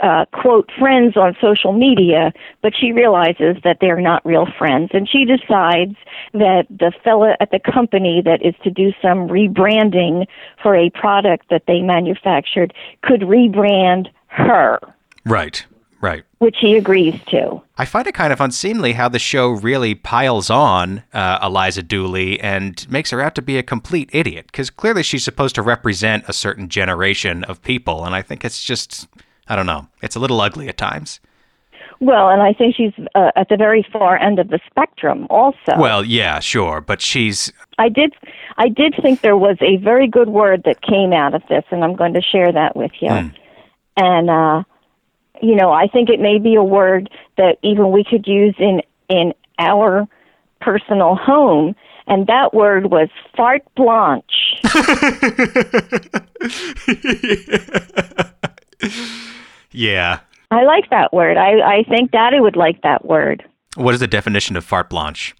uh, 0.03 0.25
quote 0.33 0.71
friends 0.79 1.17
on 1.17 1.37
social 1.41 1.73
media, 1.73 2.33
but 2.63 2.73
she 2.79 2.93
realizes 2.93 3.57
that 3.65 3.79
they're 3.81 4.01
not 4.01 4.25
real 4.25 4.47
friends, 4.59 4.91
and 4.93 5.09
she 5.09 5.25
decides 5.25 5.97
that 6.33 6.67
the 6.71 6.93
fella 7.05 7.37
at 7.41 7.51
the 7.51 7.59
company 7.61 8.23
that 8.25 8.45
is 8.45 8.55
to 8.65 8.71
do 8.71 8.93
some 9.03 9.29
rebranding 9.29 10.27
for 10.63 10.75
a 10.77 10.91
product 10.91 11.47
that 11.51 11.65
they 11.67 11.81
manufactured 11.81 12.73
could 13.03 13.21
rebrand 13.23 14.09
her, 14.29 14.79
Right. 15.25 15.65
Right. 16.01 16.23
which 16.39 16.59
he 16.61 16.77
agrees 16.77 17.21
to. 17.31 17.61
I 17.77 17.85
find 17.85 18.07
it 18.07 18.15
kind 18.15 18.33
of 18.33 18.41
unseemly 18.41 18.93
how 18.93 19.09
the 19.09 19.19
show 19.19 19.49
really 19.51 19.97
piles 19.97 20.49
on 20.49 21.03
uh, 21.13 21.41
Eliza 21.43 21.83
Dooley 21.83 22.39
and 22.39 22.89
makes 22.89 23.11
her 23.11 23.21
out 23.21 23.35
to 23.35 23.43
be 23.43 23.59
a 23.59 23.65
complete 23.65 24.09
idiot. 24.13 24.47
Because 24.47 24.71
clearly 24.71 25.03
she's 25.03 25.25
supposed 25.25 25.57
to 25.57 25.63
represent 25.63 26.23
a 26.29 26.33
certain 26.33 26.69
generation 26.69 27.43
of 27.45 27.61
people, 27.63 28.05
and 28.05 28.15
I 28.15 28.23
think 28.23 28.45
it's 28.45 28.63
just, 28.63 29.09
I 29.49 29.57
don't 29.57 29.67
know, 29.67 29.89
it's 30.03 30.17
a 30.17 30.21
little 30.21 30.41
ugly 30.41 30.69
at 30.69 30.77
times. 30.77 31.21
Well, 32.01 32.29
and 32.29 32.41
I 32.41 32.53
think 32.53 32.77
she's 32.77 32.93
uh, 33.15 33.33
at 33.35 33.49
the 33.49 33.57
very 33.57 33.85
far 33.93 34.17
end 34.17 34.39
of 34.39 34.49
the 34.49 34.61
spectrum 34.71 35.27
also. 35.31 35.77
Well, 35.77 36.05
yeah, 36.05 36.39
sure, 36.39 36.81
but 36.81 37.01
she's 37.01 37.53
I 37.79 37.89
did 37.89 38.15
I 38.57 38.69
did 38.69 38.95
think 39.03 39.21
there 39.21 39.37
was 39.37 39.57
a 39.61 39.79
very 39.79 40.07
good 40.07 40.29
word 40.29 40.63
that 40.65 40.81
came 40.81 41.13
out 41.13 41.35
of 41.35 41.43
this 41.49 41.65
and 41.71 41.83
I'm 41.83 41.97
going 41.97 42.15
to 42.15 42.23
share 42.23 42.53
that 42.53 42.77
with 42.77 42.93
you. 43.01 43.33
And 43.97 44.31
uh 44.31 44.63
you 45.43 45.55
know, 45.57 45.73
I 45.73 45.89
think 45.89 46.09
it 46.09 46.21
may 46.21 46.39
be 46.39 46.55
a 46.55 46.63
word 46.63 47.11
that 47.37 47.59
even 47.63 47.91
we 47.91 48.05
could 48.05 48.27
use 48.27 48.55
in 48.59 48.83
in 49.09 49.35
our 49.59 50.07
personal 50.61 51.17
home 51.17 51.75
and 52.07 52.29
that 52.29 52.55
word 52.55 52.91
was 52.93 53.09
fart 53.37 53.63
blanche. 53.75 54.61
yeah, 58.81 59.19
I 60.51 60.65
like 60.65 60.91
that 60.91 61.13
word. 61.13 61.37
I, 61.37 61.79
I 61.79 61.83
think 61.89 62.11
Daddy 62.11 62.41
would 62.41 62.57
like 62.57 62.83
that 62.83 63.05
word. 63.05 63.45
What 63.77 63.95
is 63.95 64.01
the 64.01 64.07
definition 64.07 64.57
of 64.57 64.65
fart 64.65 64.89
blanche? 64.89 65.35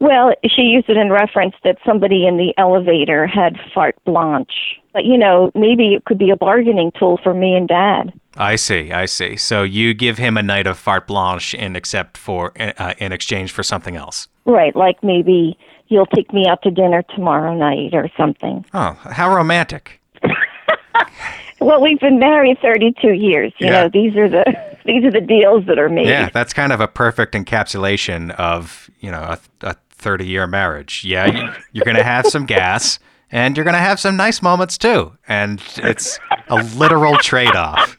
Well, 0.00 0.32
she 0.44 0.62
used 0.62 0.88
it 0.88 0.96
in 0.96 1.10
reference 1.10 1.54
that 1.64 1.76
somebody 1.84 2.26
in 2.26 2.36
the 2.36 2.54
elevator 2.56 3.26
had 3.26 3.56
fart 3.74 3.96
blanche. 4.04 4.80
But, 4.92 5.04
you 5.04 5.18
know, 5.18 5.50
maybe 5.54 5.94
it 5.94 6.04
could 6.04 6.18
be 6.18 6.30
a 6.30 6.36
bargaining 6.36 6.92
tool 6.98 7.18
for 7.22 7.34
me 7.34 7.54
and 7.54 7.68
Dad. 7.68 8.12
I 8.36 8.56
see, 8.56 8.92
I 8.92 9.06
see. 9.06 9.36
So 9.36 9.62
you 9.62 9.94
give 9.94 10.18
him 10.18 10.36
a 10.36 10.42
night 10.42 10.66
of 10.66 10.78
fart 10.78 11.06
blanche 11.06 11.54
in 11.54 11.76
accept 11.76 12.16
for 12.16 12.52
uh, 12.58 12.94
in 12.98 13.12
exchange 13.12 13.52
for 13.52 13.62
something 13.62 13.96
else. 13.96 14.28
Right, 14.44 14.74
like 14.74 15.02
maybe 15.02 15.58
you'll 15.88 16.06
take 16.06 16.32
me 16.32 16.46
out 16.48 16.62
to 16.62 16.70
dinner 16.70 17.02
tomorrow 17.14 17.54
night 17.54 17.94
or 17.94 18.08
something. 18.16 18.64
Oh, 18.74 18.92
how 19.04 19.34
romantic. 19.34 20.00
Well, 21.64 21.80
we've 21.80 21.98
been 22.00 22.18
married 22.18 22.58
32 22.60 23.12
years. 23.12 23.52
You 23.58 23.66
Yeah. 23.68 23.72
know, 23.84 23.88
these 23.92 24.14
are 24.16 24.28
the 24.28 24.44
these 24.84 25.04
are 25.04 25.10
the 25.10 25.20
deals 25.20 25.64
that 25.66 25.78
are 25.78 25.88
made. 25.88 26.06
Yeah, 26.08 26.28
that's 26.32 26.52
kind 26.52 26.72
of 26.72 26.80
a 26.80 26.88
perfect 26.88 27.34
encapsulation 27.34 28.30
of, 28.32 28.90
you 29.00 29.10
know, 29.10 29.22
a, 29.22 29.38
a 29.62 29.76
30-year 29.98 30.46
marriage. 30.46 31.04
Yeah, 31.04 31.26
you, 31.26 31.52
you're 31.72 31.84
going 31.84 31.96
to 31.96 32.04
have 32.04 32.26
some 32.26 32.44
gas 32.46 32.98
and 33.32 33.56
you're 33.56 33.64
going 33.64 33.74
to 33.74 33.80
have 33.80 33.98
some 33.98 34.16
nice 34.16 34.42
moments 34.42 34.76
too. 34.76 35.16
And 35.26 35.62
it's 35.78 36.18
a 36.48 36.56
literal 36.76 37.16
trade-off. 37.16 37.98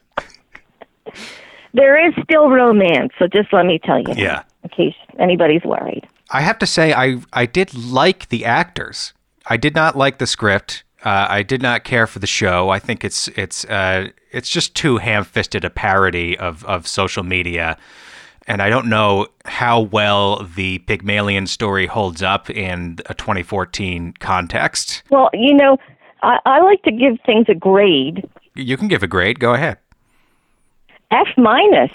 There 1.73 2.07
is 2.07 2.13
still 2.23 2.49
romance, 2.49 3.11
so 3.19 3.27
just 3.27 3.51
let 3.51 3.65
me 3.65 3.79
tell 3.83 3.99
you. 3.99 4.13
Yeah. 4.15 4.43
In 4.63 4.69
case 4.69 4.95
anybody's 5.19 5.63
worried. 5.63 6.07
I 6.31 6.41
have 6.41 6.57
to 6.59 6.65
say, 6.65 6.93
I 6.93 7.17
I 7.33 7.45
did 7.45 7.73
like 7.75 8.29
the 8.29 8.45
actors. 8.45 9.13
I 9.47 9.57
did 9.57 9.75
not 9.75 9.97
like 9.97 10.17
the 10.19 10.25
script. 10.25 10.83
Uh, 11.05 11.27
I 11.29 11.43
did 11.43 11.61
not 11.61 11.83
care 11.83 12.07
for 12.07 12.17
the 12.17 12.27
show. 12.27 12.69
I 12.69 12.79
think 12.79 13.05
it's 13.05 13.27
it's 13.29 13.63
uh, 13.65 14.09
it's 14.31 14.49
just 14.49 14.75
too 14.75 14.97
ham-fisted 14.97 15.63
a 15.63 15.69
parody 15.69 16.35
of 16.35 16.65
of 16.65 16.87
social 16.87 17.21
media, 17.23 17.77
and 18.47 18.59
I 18.59 18.69
don't 18.69 18.87
know 18.87 19.27
how 19.45 19.81
well 19.81 20.43
the 20.55 20.79
Pygmalion 20.79 21.45
story 21.45 21.85
holds 21.85 22.23
up 22.23 22.49
in 22.49 22.97
a 23.05 23.13
2014 23.13 24.15
context. 24.19 25.03
Well, 25.11 25.29
you 25.33 25.53
know, 25.53 25.77
I, 26.23 26.39
I 26.45 26.61
like 26.61 26.81
to 26.83 26.91
give 26.91 27.19
things 27.23 27.45
a 27.49 27.55
grade. 27.55 28.27
You 28.55 28.75
can 28.75 28.87
give 28.87 29.03
a 29.03 29.07
grade. 29.07 29.39
Go 29.39 29.53
ahead. 29.53 29.77
F 31.11 31.27
minus. 31.37 31.91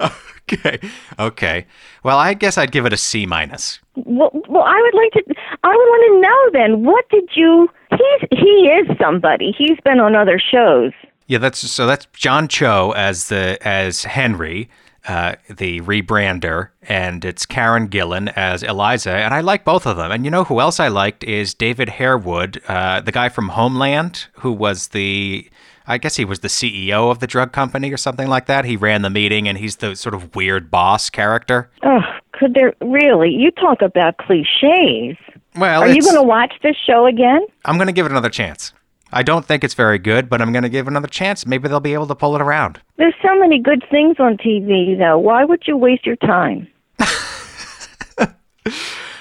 Okay. 0.52 0.80
Okay. 1.18 1.66
Well, 2.02 2.18
I 2.18 2.34
guess 2.34 2.58
I'd 2.58 2.72
give 2.72 2.86
it 2.86 2.92
a 2.92 2.96
C 2.96 3.26
minus. 3.26 3.78
well, 3.94 4.30
well, 4.48 4.64
I 4.64 4.80
would 4.80 4.94
like 4.94 5.12
to. 5.12 5.34
I 5.62 5.68
would 5.68 5.76
want 5.76 6.04
to 6.08 6.20
know 6.20 6.60
then. 6.60 6.84
What 6.84 7.08
did 7.10 7.28
you? 7.34 7.68
He's 7.90 8.28
he 8.38 8.68
is 8.68 8.88
somebody. 8.98 9.54
He's 9.56 9.78
been 9.84 10.00
on 10.00 10.16
other 10.16 10.38
shows. 10.40 10.92
Yeah, 11.26 11.38
that's 11.38 11.58
so. 11.58 11.86
That's 11.86 12.06
John 12.12 12.48
Cho 12.48 12.92
as 12.96 13.28
the 13.28 13.58
as 13.66 14.04
Henry, 14.04 14.68
uh, 15.06 15.36
the 15.48 15.80
rebrander, 15.82 16.70
and 16.82 17.24
it's 17.24 17.46
Karen 17.46 17.88
Gillan 17.88 18.32
as 18.34 18.62
Eliza. 18.62 19.12
And 19.12 19.32
I 19.34 19.40
like 19.40 19.64
both 19.64 19.86
of 19.86 19.96
them. 19.96 20.10
And 20.10 20.24
you 20.24 20.30
know 20.30 20.44
who 20.44 20.60
else 20.60 20.80
I 20.80 20.88
liked 20.88 21.22
is 21.24 21.54
David 21.54 21.88
Harewood, 21.88 22.60
uh, 22.66 23.00
the 23.00 23.12
guy 23.12 23.28
from 23.28 23.50
Homeland, 23.50 24.26
who 24.34 24.52
was 24.52 24.88
the. 24.88 25.48
I 25.90 25.98
guess 25.98 26.14
he 26.14 26.24
was 26.24 26.38
the 26.38 26.46
CEO 26.48 27.10
of 27.10 27.18
the 27.18 27.26
drug 27.26 27.50
company 27.50 27.92
or 27.92 27.96
something 27.96 28.28
like 28.28 28.46
that. 28.46 28.64
He 28.64 28.76
ran 28.76 29.02
the 29.02 29.10
meeting, 29.10 29.48
and 29.48 29.58
he's 29.58 29.76
the 29.76 29.96
sort 29.96 30.14
of 30.14 30.36
weird 30.36 30.70
boss 30.70 31.10
character. 31.10 31.68
Oh, 31.82 31.98
could 32.30 32.54
there 32.54 32.74
really? 32.80 33.30
You 33.30 33.50
talk 33.50 33.82
about 33.82 34.16
cliches. 34.18 35.16
Well, 35.56 35.82
Are 35.82 35.88
you 35.88 36.00
going 36.00 36.14
to 36.14 36.22
watch 36.22 36.54
this 36.62 36.76
show 36.86 37.06
again? 37.06 37.44
I'm 37.64 37.76
going 37.76 37.88
to 37.88 37.92
give 37.92 38.06
it 38.06 38.12
another 38.12 38.30
chance. 38.30 38.72
I 39.12 39.24
don't 39.24 39.44
think 39.44 39.64
it's 39.64 39.74
very 39.74 39.98
good, 39.98 40.28
but 40.28 40.40
I'm 40.40 40.52
going 40.52 40.62
to 40.62 40.68
give 40.68 40.86
it 40.86 40.90
another 40.90 41.08
chance. 41.08 41.44
Maybe 41.44 41.66
they'll 41.66 41.80
be 41.80 41.94
able 41.94 42.06
to 42.06 42.14
pull 42.14 42.36
it 42.36 42.40
around. 42.40 42.80
There's 42.96 43.14
so 43.20 43.36
many 43.40 43.58
good 43.58 43.84
things 43.90 44.14
on 44.20 44.36
TV, 44.36 44.96
though. 44.96 45.18
Why 45.18 45.44
would 45.44 45.64
you 45.66 45.76
waste 45.76 46.06
your 46.06 46.14
time? 46.16 46.68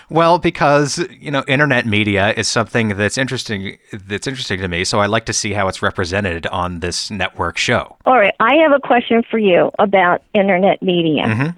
Well, 0.10 0.40
because 0.40 0.98
you 1.20 1.30
know, 1.32 1.44
internet 1.48 1.86
media 1.86 2.34
is 2.36 2.48
something 2.48 2.90
that's 2.90 3.18
interesting. 3.18 3.78
That's 3.94 4.28
interesting 4.28 4.60
to 4.62 4.68
me. 4.68 4.84
So 4.84 5.00
I 5.00 5.06
like 5.06 5.26
to 5.26 5.34
see 5.34 5.54
how 5.54 5.68
it's 5.68 5.82
represented 5.82 6.48
on 6.48 6.80
this 6.80 7.12
network 7.12 7.58
show. 7.58 7.98
All 8.06 8.18
right, 8.18 8.34
I 8.40 8.56
have 8.56 8.72
a 8.72 8.80
question 8.80 9.24
for 9.30 9.38
you 9.38 9.72
about 9.80 10.24
internet 10.34 10.82
media. 10.82 11.24
Mhm. 11.26 11.56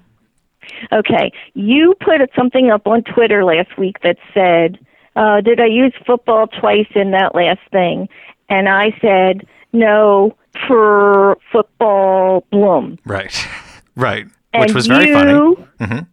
Okay, 0.92 1.32
you 1.54 1.94
put 2.00 2.20
something 2.36 2.70
up 2.70 2.86
on 2.86 3.02
Twitter 3.02 3.44
last 3.44 3.76
week 3.78 4.00
that 4.02 4.16
said, 4.34 4.78
uh, 5.16 5.40
"Did 5.40 5.60
I 5.60 5.66
use 5.66 5.92
football 6.06 6.46
twice 6.46 6.88
in 6.94 7.10
that 7.12 7.34
last 7.34 7.60
thing?" 7.70 8.08
And 8.48 8.68
I 8.68 8.94
said, 9.00 9.46
"No, 9.72 10.36
for 10.68 11.38
football 11.50 12.44
bloom." 12.50 12.98
Right, 13.06 13.34
right. 13.96 14.26
And 14.52 14.64
Which 14.64 14.74
was 14.74 14.86
very 14.86 15.08
you, 15.08 15.14
funny. 15.14 15.66
Mhm. 15.80 16.06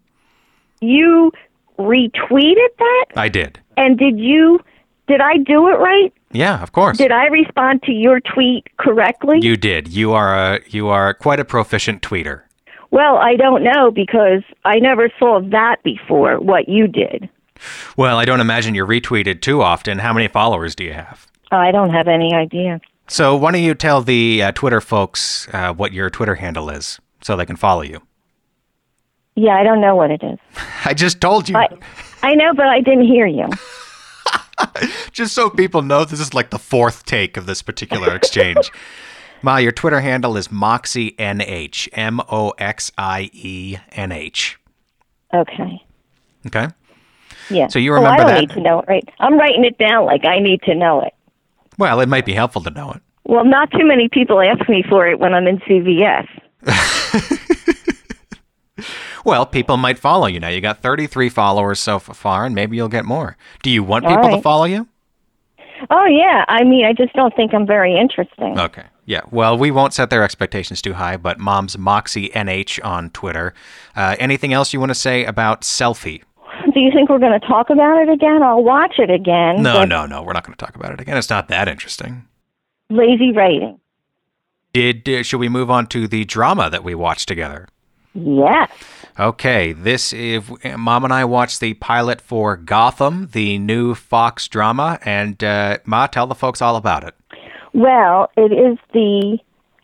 You 0.81 1.31
retweeted 1.79 2.67
that, 2.77 3.05
I 3.15 3.29
did. 3.29 3.59
and 3.77 3.97
did 3.97 4.19
you? 4.19 4.59
Did 5.07 5.21
I 5.21 5.37
do 5.37 5.67
it 5.69 5.79
right? 5.79 6.13
Yeah, 6.31 6.61
of 6.61 6.71
course. 6.71 6.97
Did 6.99 7.11
I 7.11 7.25
respond 7.27 7.81
to 7.83 7.91
your 7.91 8.19
tweet 8.19 8.67
correctly? 8.77 9.39
You 9.41 9.57
did. 9.57 9.87
You 9.87 10.13
are 10.13 10.35
a 10.35 10.59
you 10.69 10.87
are 10.89 11.13
quite 11.15 11.39
a 11.39 11.45
proficient 11.45 12.03
tweeter. 12.03 12.41
Well, 12.91 13.17
I 13.17 13.35
don't 13.35 13.63
know 13.63 13.89
because 13.91 14.43
I 14.65 14.79
never 14.79 15.09
saw 15.17 15.41
that 15.49 15.81
before, 15.83 16.39
what 16.39 16.67
you 16.69 16.87
did. 16.87 17.29
Well, 17.97 18.17
I 18.17 18.25
don't 18.25 18.39
imagine 18.39 18.73
you're 18.75 18.87
retweeted 18.87 19.41
too 19.41 19.61
often. 19.61 19.99
How 19.99 20.13
many 20.13 20.27
followers 20.27 20.75
do 20.75 20.83
you 20.83 20.93
have? 20.93 21.27
I 21.51 21.71
don't 21.71 21.91
have 21.91 22.07
any 22.07 22.33
idea. 22.33 22.79
So 23.07 23.35
why 23.35 23.51
don't 23.51 23.63
you 23.63 23.73
tell 23.73 24.01
the 24.01 24.43
uh, 24.43 24.51
Twitter 24.53 24.81
folks 24.81 25.47
uh, 25.53 25.73
what 25.73 25.93
your 25.93 26.09
Twitter 26.11 26.35
handle 26.35 26.69
is 26.69 26.99
so 27.21 27.35
they 27.35 27.45
can 27.45 27.55
follow 27.55 27.81
you? 27.81 28.01
Yeah, 29.39 29.55
I 29.55 29.63
don't 29.63 29.79
know 29.79 29.95
what 29.95 30.11
it 30.11 30.21
is. 30.21 30.37
I 30.83 30.93
just 30.93 31.21
told 31.21 31.47
you. 31.47 31.55
I, 31.55 31.69
I 32.21 32.35
know, 32.35 32.53
but 32.53 32.67
I 32.67 32.81
didn't 32.81 33.05
hear 33.05 33.25
you. 33.25 33.47
just 35.13 35.33
so 35.33 35.49
people 35.49 35.81
know, 35.81 36.03
this 36.03 36.19
is 36.19 36.33
like 36.33 36.49
the 36.49 36.59
fourth 36.59 37.05
take 37.05 37.37
of 37.37 37.45
this 37.45 37.61
particular 37.61 38.13
exchange. 38.13 38.69
Ma, 39.41 39.55
your 39.55 39.71
Twitter 39.71 40.01
handle 40.01 40.35
is 40.35 40.49
MoxieNH. 40.49 41.87
M 41.93 42.19
O 42.29 42.49
X 42.57 42.91
I 42.97 43.29
E 43.31 43.77
N 43.93 44.11
H. 44.11 44.59
Okay. 45.33 45.81
Okay? 46.47 46.67
Yeah. 47.49 47.67
So 47.69 47.79
you 47.79 47.93
oh, 47.93 47.95
remember 47.95 48.15
I 48.15 48.17
don't 48.17 48.27
that? 48.27 48.39
need 48.41 48.49
to 48.49 48.59
know 48.59 48.79
it, 48.81 48.85
right? 48.89 49.07
I'm 49.19 49.39
writing 49.39 49.63
it 49.63 49.77
down 49.77 50.05
like 50.05 50.25
I 50.25 50.39
need 50.39 50.61
to 50.63 50.75
know 50.75 50.99
it. 50.99 51.13
Well, 51.77 52.01
it 52.01 52.09
might 52.09 52.25
be 52.25 52.33
helpful 52.33 52.61
to 52.63 52.71
know 52.71 52.91
it. 52.91 53.01
Well, 53.23 53.45
not 53.45 53.71
too 53.71 53.87
many 53.87 54.09
people 54.09 54.41
ask 54.41 54.67
me 54.67 54.83
for 54.89 55.07
it 55.07 55.17
when 55.17 55.33
I'm 55.33 55.47
in 55.47 55.59
CVS. 55.59 56.27
Well, 59.29 59.45
people 59.45 59.77
might 59.77 59.99
follow 59.99 60.25
you 60.27 60.39
now. 60.39 60.49
You 60.49 60.59
got 60.59 60.81
33 60.81 61.29
followers 61.29 61.79
so 61.79 61.99
far, 61.99 62.45
and 62.45 62.55
maybe 62.55 62.75
you'll 62.75 62.87
get 62.87 63.05
more. 63.05 63.37
Do 63.61 63.69
you 63.69 63.83
want 63.83 64.05
All 64.05 64.15
people 64.15 64.35
to 64.37 64.41
follow 64.41 64.65
you? 64.65 64.87
Oh 65.89 66.05
yeah, 66.05 66.43
I 66.47 66.63
mean, 66.63 66.83
I 66.83 66.93
just 66.93 67.13
don't 67.13 67.33
think 67.35 67.53
I'm 67.53 67.65
very 67.65 67.97
interesting. 67.97 68.59
Okay. 68.59 68.83
Yeah. 69.05 69.21
Well, 69.31 69.57
we 69.57 69.71
won't 69.71 69.93
set 69.93 70.09
their 70.09 70.23
expectations 70.23 70.81
too 70.81 70.93
high, 70.93 71.15
but 71.15 71.39
mom's 71.39 71.77
Moxie 71.77 72.29
NH 72.29 72.83
on 72.83 73.11
Twitter. 73.11 73.53
Uh, 73.95 74.15
anything 74.19 74.51
else 74.51 74.73
you 74.73 74.79
want 74.79 74.89
to 74.89 74.95
say 74.95 75.25
about 75.25 75.61
selfie? 75.61 76.23
Do 76.73 76.79
you 76.79 76.91
think 76.91 77.09
we're 77.09 77.19
going 77.19 77.39
to 77.39 77.47
talk 77.47 77.69
about 77.69 78.01
it 78.01 78.09
again? 78.09 78.43
I'll 78.43 78.63
watch 78.63 78.95
it 78.97 79.09
again. 79.09 79.63
No, 79.63 79.85
no, 79.85 80.05
no. 80.05 80.21
We're 80.21 80.33
not 80.33 80.43
going 80.43 80.55
to 80.55 80.63
talk 80.63 80.75
about 80.75 80.91
it 80.91 80.99
again. 80.99 81.17
It's 81.17 81.29
not 81.29 81.47
that 81.47 81.67
interesting. 81.67 82.27
Lazy 82.89 83.31
writing. 83.31 83.79
Did 84.73 85.07
uh, 85.07 85.23
should 85.23 85.39
we 85.39 85.49
move 85.49 85.71
on 85.71 85.87
to 85.87 86.07
the 86.07 86.25
drama 86.25 86.69
that 86.69 86.83
we 86.83 86.93
watched 86.93 87.27
together? 87.27 87.67
Yes. 88.13 88.69
Okay, 89.19 89.73
this 89.73 90.13
is 90.13 90.49
Mom 90.77 91.03
and 91.03 91.11
I 91.11 91.25
watched 91.25 91.59
the 91.59 91.73
pilot 91.73 92.21
for 92.21 92.55
Gotham, 92.55 93.27
the 93.33 93.59
new 93.59 93.93
Fox 93.93 94.47
drama, 94.47 94.97
and 95.03 95.43
uh, 95.43 95.79
Ma, 95.83 96.07
tell 96.07 96.25
the 96.25 96.35
folks 96.35 96.61
all 96.61 96.77
about 96.77 97.03
it. 97.03 97.13
Well, 97.73 98.31
it 98.37 98.53
is 98.53 98.77
the. 98.93 99.37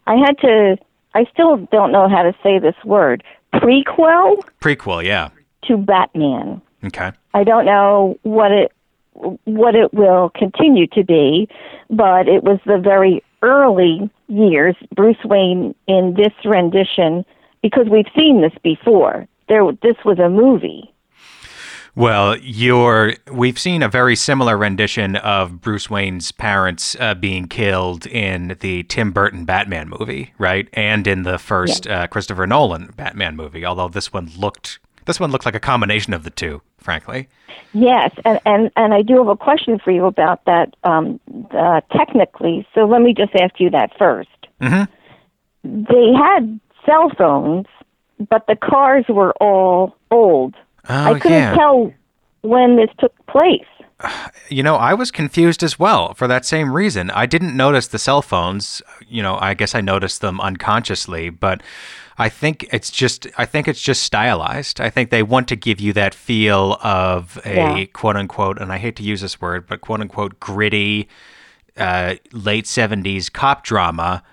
I 0.07 0.15
had 0.15 0.37
to. 0.37 0.77
I 1.15 1.25
still 1.33 1.57
don't 1.69 1.91
know 1.91 2.07
how 2.07 2.23
to 2.23 2.33
say 2.41 2.59
this 2.59 2.75
word. 2.85 3.25
Prequel 3.53 4.41
Prequel, 4.61 5.03
yeah. 5.03 5.31
to 5.65 5.75
Batman. 5.75 6.61
Okay. 6.85 7.11
I 7.33 7.43
don't 7.43 7.65
know 7.65 8.17
what 8.23 8.53
it 8.53 8.71
what 9.43 9.75
it 9.75 9.93
will 9.93 10.31
continue 10.33 10.87
to 10.87 11.03
be, 11.03 11.49
but 11.89 12.29
it 12.29 12.45
was 12.45 12.59
the 12.65 12.77
very 12.77 13.21
early 13.41 14.09
years 14.29 14.77
Bruce 14.95 15.23
Wayne 15.25 15.75
in 15.87 16.13
this 16.15 16.33
rendition 16.45 17.25
because 17.65 17.87
we've 17.89 18.05
seen 18.15 18.41
this 18.41 18.53
before. 18.61 19.27
There 19.49 19.63
this 19.81 19.95
was 20.05 20.19
a 20.19 20.29
movie. 20.29 20.93
Well, 21.95 22.37
you're. 22.37 23.13
We've 23.31 23.57
seen 23.57 23.81
a 23.81 23.89
very 23.89 24.15
similar 24.15 24.55
rendition 24.55 25.15
of 25.15 25.61
Bruce 25.61 25.89
Wayne's 25.89 26.31
parents 26.31 26.95
uh, 26.99 27.15
being 27.15 27.47
killed 27.47 28.05
in 28.05 28.55
the 28.59 28.83
Tim 28.83 29.11
Burton 29.11 29.45
Batman 29.45 29.89
movie, 29.89 30.31
right? 30.37 30.67
And 30.73 31.07
in 31.07 31.23
the 31.23 31.39
first 31.39 31.87
uh, 31.87 32.05
Christopher 32.05 32.45
Nolan 32.45 32.93
Batman 32.95 33.35
movie. 33.35 33.65
Although 33.65 33.87
this 33.87 34.13
one 34.13 34.29
looked, 34.37 34.77
this 35.05 35.19
one 35.19 35.31
looked 35.31 35.45
like 35.45 35.55
a 35.55 35.59
combination 35.59 36.13
of 36.13 36.23
the 36.23 36.29
two, 36.29 36.61
frankly. 36.77 37.27
Yes, 37.73 38.11
and 38.25 38.39
and 38.45 38.69
and 38.75 38.93
I 38.93 39.01
do 39.01 39.17
have 39.17 39.29
a 39.29 39.37
question 39.37 39.79
for 39.79 39.89
you 39.89 40.05
about 40.05 40.45
that 40.45 40.75
um 40.83 41.19
uh, 41.51 41.81
technically. 41.95 42.67
So 42.75 42.85
let 42.85 43.01
me 43.01 43.15
just 43.15 43.33
ask 43.35 43.59
you 43.59 43.71
that 43.71 43.97
1st 43.97 44.27
Mhm. 44.61 44.87
they 45.63 46.13
had 46.13 46.59
cell 46.85 47.11
phones, 47.17 47.65
but 48.29 48.45
the 48.47 48.55
cars 48.55 49.05
were 49.09 49.33
all 49.41 49.95
old. 50.11 50.55
Oh, 50.89 51.13
I 51.15 51.19
couldn't 51.19 51.37
yeah. 51.37 51.55
tell 51.55 51.93
when 52.41 52.75
this 52.77 52.89
took 52.99 53.13
place. 53.27 53.65
You 54.49 54.61
know, 54.61 54.75
I 54.75 54.93
was 54.93 55.09
confused 55.09 55.63
as 55.63 55.79
well 55.79 56.13
for 56.13 56.27
that 56.27 56.45
same 56.45 56.73
reason. 56.75 57.09
I 57.11 57.25
didn't 57.25 57.55
notice 57.55 57.87
the 57.87 57.97
cell 57.97 58.21
phones. 58.21 58.81
You 59.07 59.23
know, 59.23 59.37
I 59.39 59.53
guess 59.53 59.73
I 59.73 59.81
noticed 59.81 60.21
them 60.21 60.39
unconsciously, 60.41 61.29
but 61.29 61.63
I 62.17 62.27
think 62.29 62.67
it's 62.73 62.91
just 62.91 63.25
I 63.37 63.45
think 63.45 63.67
it's 63.69 63.81
just 63.81 64.03
stylized. 64.03 64.79
I 64.81 64.89
think 64.89 65.09
they 65.09 65.23
want 65.23 65.47
to 65.47 65.55
give 65.55 65.79
you 65.79 65.93
that 65.93 66.13
feel 66.13 66.77
of 66.83 67.39
a 67.45 67.55
Yeah. 67.55 67.85
quote 67.93 68.17
unquote, 68.17 68.59
and 68.59 68.71
I 68.71 68.77
hate 68.77 68.97
to 68.97 69.03
use 69.03 69.21
this 69.21 69.39
word, 69.41 69.65
but 69.65 69.79
quote 69.81 70.01
unquote 70.01 70.39
gritty 70.41 71.07
uh, 71.77 72.15
late 72.33 72.67
seventies 72.67 73.29
cop 73.29 73.63
drama, 73.63 74.23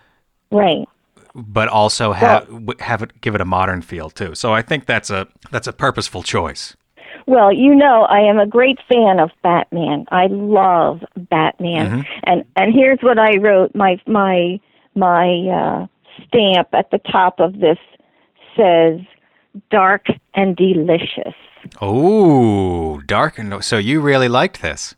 Right. 0.51 0.87
But 1.35 1.69
also 1.69 2.13
have 2.13 2.49
have 2.81 3.03
it 3.03 3.21
give 3.21 3.35
it 3.35 3.41
a 3.41 3.45
modern 3.45 3.83
feel 3.83 4.11
too. 4.11 4.35
So 4.35 4.53
I 4.53 4.63
think 4.63 4.87
that's 4.87 5.11
a 5.11 5.27
that's 5.51 5.67
a 5.67 5.73
purposeful 5.73 6.23
choice. 6.23 6.77
Well, 7.27 7.53
you 7.53 7.75
know, 7.75 8.03
I 8.03 8.19
am 8.21 8.39
a 8.41 8.47
great 8.47 8.79
fan 8.89 9.21
of 9.21 9.31
Batman. 9.43 10.07
I 10.11 10.27
love 10.27 11.03
Batman, 11.17 11.87
Mm-hmm. 11.87 12.01
and 12.25 12.45
and 12.57 12.75
here's 12.75 12.99
what 13.01 13.19
I 13.19 13.37
wrote. 13.39 13.75
My 13.75 14.01
my 14.07 14.61
my 14.97 15.29
uh, 15.49 15.87
stamp 16.27 16.69
at 16.73 16.91
the 16.91 16.99
top 16.99 17.39
of 17.41 17.61
this 17.61 17.79
says 18.57 19.01
"dark 19.71 20.07
and 20.35 20.57
delicious." 20.57 21.35
Oh, 21.81 23.01
dark 23.07 23.39
and 23.39 23.63
so 23.65 23.79
you 23.79 24.01
really 24.01 24.29
liked 24.29 24.63
this. 24.63 24.95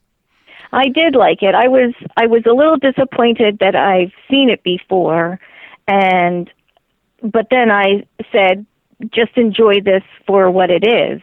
I 0.73 0.89
did 0.89 1.15
like 1.15 1.43
it. 1.43 1.55
I 1.55 1.69
was 1.69 1.93
I 2.17 2.27
was 2.27 2.43
a 2.47 2.53
little 2.55 2.77
disappointed 2.79 3.59
that 3.61 3.77
I've 3.77 4.13
seen 4.31 4.49
it 4.51 4.63
before, 4.65 5.39
and 5.89 6.51
but 7.23 7.47
then 7.51 7.71
I 7.71 8.07
said, 8.33 8.67
just 9.13 9.37
enjoy 9.37 9.81
this 9.81 10.03
for 10.27 10.51
what 10.51 10.71
it 10.71 10.85
is. 10.87 11.23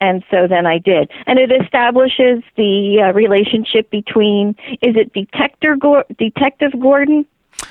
And 0.00 0.22
so 0.30 0.46
then 0.48 0.66
I 0.66 0.78
did, 0.78 1.10
and 1.26 1.38
it 1.38 1.50
establishes 1.62 2.42
the 2.56 3.02
uh, 3.08 3.12
relationship 3.14 3.90
between 3.90 4.50
is 4.82 4.96
it 4.96 5.12
Detective 5.14 5.78
Gor- 5.80 6.04
Detective 6.18 6.72
Gordon? 6.78 7.24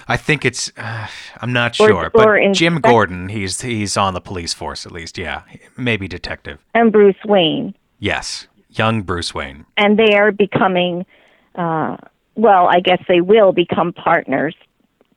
I 0.08 0.18
think 0.18 0.44
it's. 0.46 0.72
Uh, 0.78 1.08
I'm 1.42 1.54
not 1.54 1.80
Or- 1.80 1.88
sure, 1.90 2.10
but 2.12 2.26
or 2.26 2.38
Jim 2.54 2.74
inspect- 2.76 2.92
Gordon. 2.92 3.30
He's 3.30 3.62
he's 3.62 3.98
on 3.98 4.14
the 4.16 4.22
police 4.22 4.54
force 4.54 4.86
at 4.86 4.92
least. 4.92 5.18
Yeah, 5.18 5.44
maybe 5.78 6.08
detective. 6.08 6.64
and 6.74 6.92
Bruce 6.92 7.18
Wayne, 7.26 7.76
Yes, 8.00 8.48
young 8.70 9.02
Bruce 9.04 9.36
Wayne. 9.36 9.66
and 9.78 10.00
they 10.00 10.16
are 10.16 10.32
becoming, 10.32 11.06
uh, 11.56 11.98
well, 12.36 12.68
I 12.68 12.80
guess 12.80 13.04
they 13.08 13.22
will 13.22 13.52
become 13.52 13.94
partners 13.94 14.56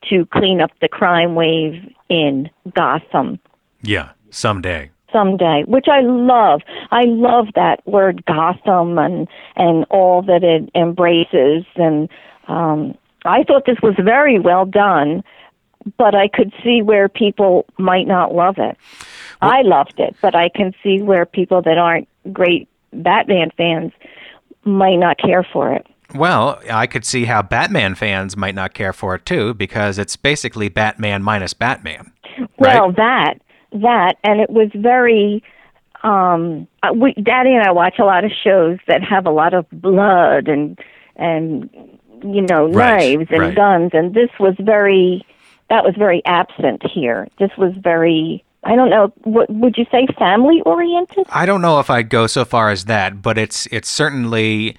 to 0.09 0.25
clean 0.27 0.61
up 0.61 0.71
the 0.81 0.87
crime 0.87 1.35
wave 1.35 1.73
in 2.09 2.49
Gotham 2.75 3.39
Yeah, 3.81 4.09
someday. 4.29 4.91
someday, 5.11 5.63
which 5.67 5.87
I 5.87 6.01
love. 6.01 6.61
I 6.91 7.03
love 7.05 7.47
that 7.55 7.85
word 7.87 8.25
Gotham 8.25 8.97
and 8.97 9.27
and 9.55 9.85
all 9.89 10.21
that 10.23 10.43
it 10.43 10.69
embraces. 10.75 11.65
And 11.75 12.09
um, 12.47 12.97
I 13.25 13.43
thought 13.43 13.65
this 13.65 13.81
was 13.81 13.95
very 13.97 14.39
well 14.39 14.65
done, 14.65 15.23
but 15.97 16.15
I 16.15 16.27
could 16.27 16.53
see 16.63 16.81
where 16.81 17.09
people 17.09 17.65
might 17.77 18.07
not 18.07 18.33
love 18.33 18.57
it. 18.57 18.77
I 19.41 19.61
loved 19.61 19.99
it, 19.99 20.15
but 20.21 20.35
I 20.35 20.49
can 20.49 20.73
see 20.83 21.01
where 21.01 21.25
people 21.25 21.61
that 21.61 21.77
aren't 21.77 22.07
great 22.33 22.67
Batman 22.93 23.51
fans 23.55 23.91
might 24.63 24.97
not 24.97 25.17
care 25.17 25.43
for 25.43 25.73
it. 25.73 25.85
Well, 26.15 26.59
I 26.71 26.87
could 26.87 27.05
see 27.05 27.25
how 27.25 27.41
Batman 27.41 27.95
fans 27.95 28.37
might 28.37 28.55
not 28.55 28.73
care 28.73 28.93
for 28.93 29.15
it 29.15 29.25
too, 29.25 29.53
because 29.53 29.97
it's 29.97 30.15
basically 30.15 30.69
Batman 30.69 31.21
minus 31.23 31.53
Batman. 31.53 32.13
Well, 32.57 32.91
that 32.93 33.39
that, 33.71 34.15
and 34.23 34.39
it 34.39 34.49
was 34.49 34.69
very. 34.75 35.43
Um, 36.03 36.67
uh, 36.83 36.93
we, 36.93 37.13
Daddy 37.13 37.55
and 37.55 37.63
I 37.63 37.71
watch 37.71 37.95
a 37.99 38.05
lot 38.05 38.23
of 38.23 38.31
shows 38.31 38.77
that 38.87 39.03
have 39.03 39.25
a 39.25 39.31
lot 39.31 39.53
of 39.53 39.65
blood 39.71 40.47
and 40.47 40.79
and 41.15 41.69
you 42.23 42.43
know 42.43 42.69
Right, 42.71 43.17
knives 43.17 43.29
and 43.31 43.39
right. 43.41 43.55
guns, 43.55 43.91
and 43.93 44.13
this 44.13 44.29
was 44.39 44.55
very. 44.59 45.25
That 45.69 45.83
was 45.83 45.95
very 45.97 46.23
absent 46.25 46.83
here. 46.89 47.27
This 47.39 47.51
was 47.57 47.73
very. 47.77 48.43
I 48.63 48.75
don't 48.75 48.89
know. 48.89 49.13
What 49.23 49.49
would 49.49 49.77
you 49.77 49.85
say? 49.91 50.07
Family 50.17 50.61
oriented? 50.65 51.25
I 51.29 51.45
don't 51.45 51.61
know 51.61 51.79
if 51.79 51.89
I'd 51.89 52.09
go 52.09 52.27
so 52.27 52.45
far 52.45 52.69
as 52.69 52.85
that, 52.85 53.21
but 53.21 53.37
it's 53.37 53.65
it's 53.67 53.89
certainly 53.89 54.77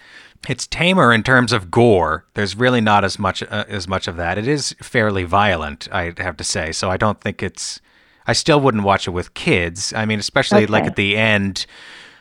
it's 0.48 0.66
tamer 0.66 1.12
in 1.12 1.22
terms 1.22 1.52
of 1.52 1.70
gore. 1.70 2.24
There's 2.34 2.56
really 2.56 2.80
not 2.80 3.04
as 3.04 3.18
much 3.18 3.42
uh, 3.42 3.64
as 3.68 3.86
much 3.86 4.08
of 4.08 4.16
that. 4.16 4.38
It 4.38 4.48
is 4.48 4.74
fairly 4.82 5.24
violent, 5.24 5.88
I'd 5.92 6.18
have 6.18 6.36
to 6.38 6.44
say. 6.44 6.72
So 6.72 6.90
I 6.90 6.96
don't 6.96 7.20
think 7.20 7.42
it's. 7.42 7.80
I 8.26 8.32
still 8.32 8.60
wouldn't 8.60 8.84
watch 8.84 9.06
it 9.06 9.12
with 9.12 9.32
kids. 9.34 9.92
I 9.94 10.04
mean, 10.04 10.18
especially 10.18 10.66
like 10.66 10.84
at 10.84 10.96
the 10.96 11.16
end, 11.16 11.64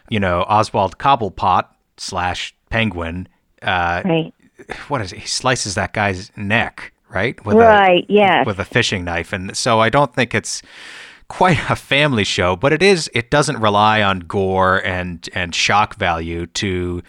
you 0.10 0.20
know, 0.20 0.42
Oswald 0.44 0.98
Cobblepot 0.98 1.66
slash 1.98 2.56
Penguin. 2.70 3.28
Uh, 3.62 4.02
Right. 4.06 4.34
what 4.88 5.02
is 5.02 5.12
it? 5.12 5.20
He 5.20 5.28
slices 5.28 5.76
that 5.76 5.94
guy's 5.94 6.32
neck, 6.38 6.94
right? 7.10 7.44
With 7.46 7.58
Right, 7.58 8.04
A, 8.10 8.14
yes. 8.14 8.46
With 8.46 8.60
a 8.60 8.66
fishing 8.66 9.04
knife, 9.04 9.34
and 9.34 9.56
so 9.58 9.80
I 9.80 9.90
don't 9.90 10.14
think 10.14 10.34
it's 10.34 10.62
quite 11.28 11.60
a 11.70 11.76
family 11.76 12.24
show, 12.24 12.56
but 12.56 12.72
it 12.72 12.82
is. 12.82 13.10
It 13.14 13.30
doesn't 13.30 13.58
rely 13.60 14.02
on 14.02 14.20
gore 14.22 14.78
and 14.86 15.28
and 15.34 15.54
shock 15.54 15.96
value 15.96 16.46
to. 16.48 17.02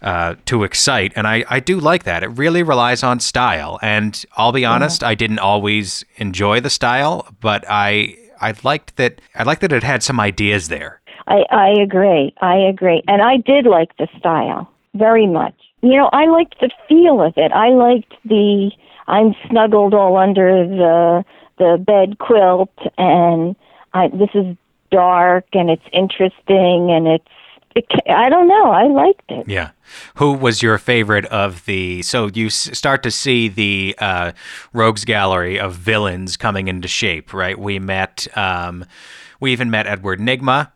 Uh, 0.00 0.36
to 0.44 0.62
excite, 0.62 1.12
and 1.16 1.26
I, 1.26 1.44
I 1.50 1.58
do 1.58 1.80
like 1.80 2.04
that. 2.04 2.22
It 2.22 2.28
really 2.28 2.62
relies 2.62 3.02
on 3.02 3.18
style, 3.18 3.80
and 3.82 4.24
I'll 4.36 4.52
be 4.52 4.64
honest, 4.64 5.02
I 5.02 5.16
didn't 5.16 5.40
always 5.40 6.04
enjoy 6.18 6.60
the 6.60 6.70
style, 6.70 7.26
but 7.40 7.64
I 7.68 8.16
I 8.40 8.54
liked 8.62 8.94
that 8.94 9.20
I 9.34 9.42
liked 9.42 9.60
that 9.62 9.72
it 9.72 9.82
had 9.82 10.04
some 10.04 10.20
ideas 10.20 10.68
there. 10.68 11.00
I, 11.26 11.44
I 11.50 11.68
agree. 11.70 12.34
I 12.40 12.56
agree. 12.56 13.02
And 13.06 13.22
I 13.22 13.36
did 13.38 13.66
like 13.66 13.96
the 13.98 14.08
style 14.18 14.70
very 14.94 15.26
much. 15.26 15.54
You 15.82 15.96
know, 15.96 16.10
I 16.12 16.26
liked 16.26 16.56
the 16.60 16.70
feel 16.88 17.20
of 17.22 17.34
it. 17.36 17.52
I 17.52 17.68
liked 17.70 18.14
the 18.24 18.70
I'm 19.06 19.34
snuggled 19.48 19.94
all 19.94 20.16
under 20.16 20.66
the 20.66 21.24
the 21.58 21.76
bed 21.84 22.18
quilt 22.18 22.72
and 22.96 23.56
I 23.94 24.08
this 24.08 24.30
is 24.34 24.56
dark 24.90 25.46
and 25.52 25.68
it's 25.68 25.84
interesting 25.92 26.90
and 26.90 27.06
it's 27.06 27.24
it, 27.74 27.86
I 28.08 28.28
don't 28.28 28.48
know. 28.48 28.70
I 28.70 28.84
liked 28.86 29.24
it. 29.30 29.48
Yeah. 29.48 29.70
Who 30.16 30.32
was 30.32 30.62
your 30.62 30.78
favorite 30.78 31.24
of 31.26 31.64
the? 31.64 32.02
So 32.02 32.26
you 32.32 32.46
s- 32.46 32.76
start 32.76 33.02
to 33.04 33.10
see 33.10 33.48
the 33.48 33.94
uh, 33.98 34.32
rogues 34.72 35.04
gallery 35.04 35.58
of 35.58 35.74
villains 35.74 36.36
coming 36.36 36.68
into 36.68 36.88
shape, 36.88 37.32
right? 37.32 37.58
We 37.58 37.78
met, 37.78 38.26
um, 38.36 38.84
we 39.40 39.52
even 39.52 39.70
met 39.70 39.86
Edward 39.86 40.20
Nygma, 40.20 40.70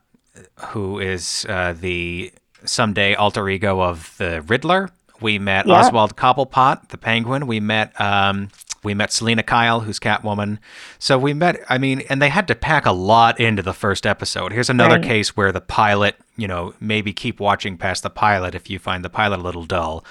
who 0.68 0.98
is 0.98 1.44
uh, 1.48 1.74
the 1.78 2.32
someday 2.64 3.14
alter 3.14 3.48
ego 3.48 3.80
of 3.82 4.14
the 4.18 4.42
Riddler. 4.42 4.88
We 5.20 5.38
met 5.38 5.66
Yeah. 5.66 5.74
Oswald 5.80 6.16
Cobblepot, 6.16 6.88
the 6.88 6.98
Penguin. 6.98 7.46
We 7.46 7.60
met 7.60 7.98
um, 8.00 8.48
we 8.84 8.94
met 8.94 9.12
Selina 9.12 9.42
Kyle, 9.42 9.80
who's 9.80 9.98
Catwoman. 10.00 10.58
So 10.98 11.18
we 11.18 11.34
met. 11.34 11.60
I 11.68 11.78
mean, 11.78 12.02
and 12.08 12.20
they 12.20 12.28
had 12.30 12.48
to 12.48 12.54
pack 12.54 12.84
a 12.86 12.92
lot 12.92 13.38
into 13.40 13.62
the 13.62 13.72
first 13.72 14.06
episode. 14.06 14.52
Here's 14.52 14.70
another 14.70 14.96
Right. 14.96 15.04
case 15.04 15.36
where 15.36 15.52
the 15.52 15.60
pilot, 15.60 16.16
you 16.36 16.48
know, 16.48 16.74
maybe 16.80 17.12
keep 17.12 17.38
watching 17.40 17.76
past 17.78 18.02
the 18.02 18.10
pilot 18.10 18.54
if 18.54 18.68
you 18.70 18.78
find 18.78 19.04
the 19.04 19.10
pilot 19.10 19.38
a 19.40 19.42
little 19.42 19.64
dull, 19.64 20.04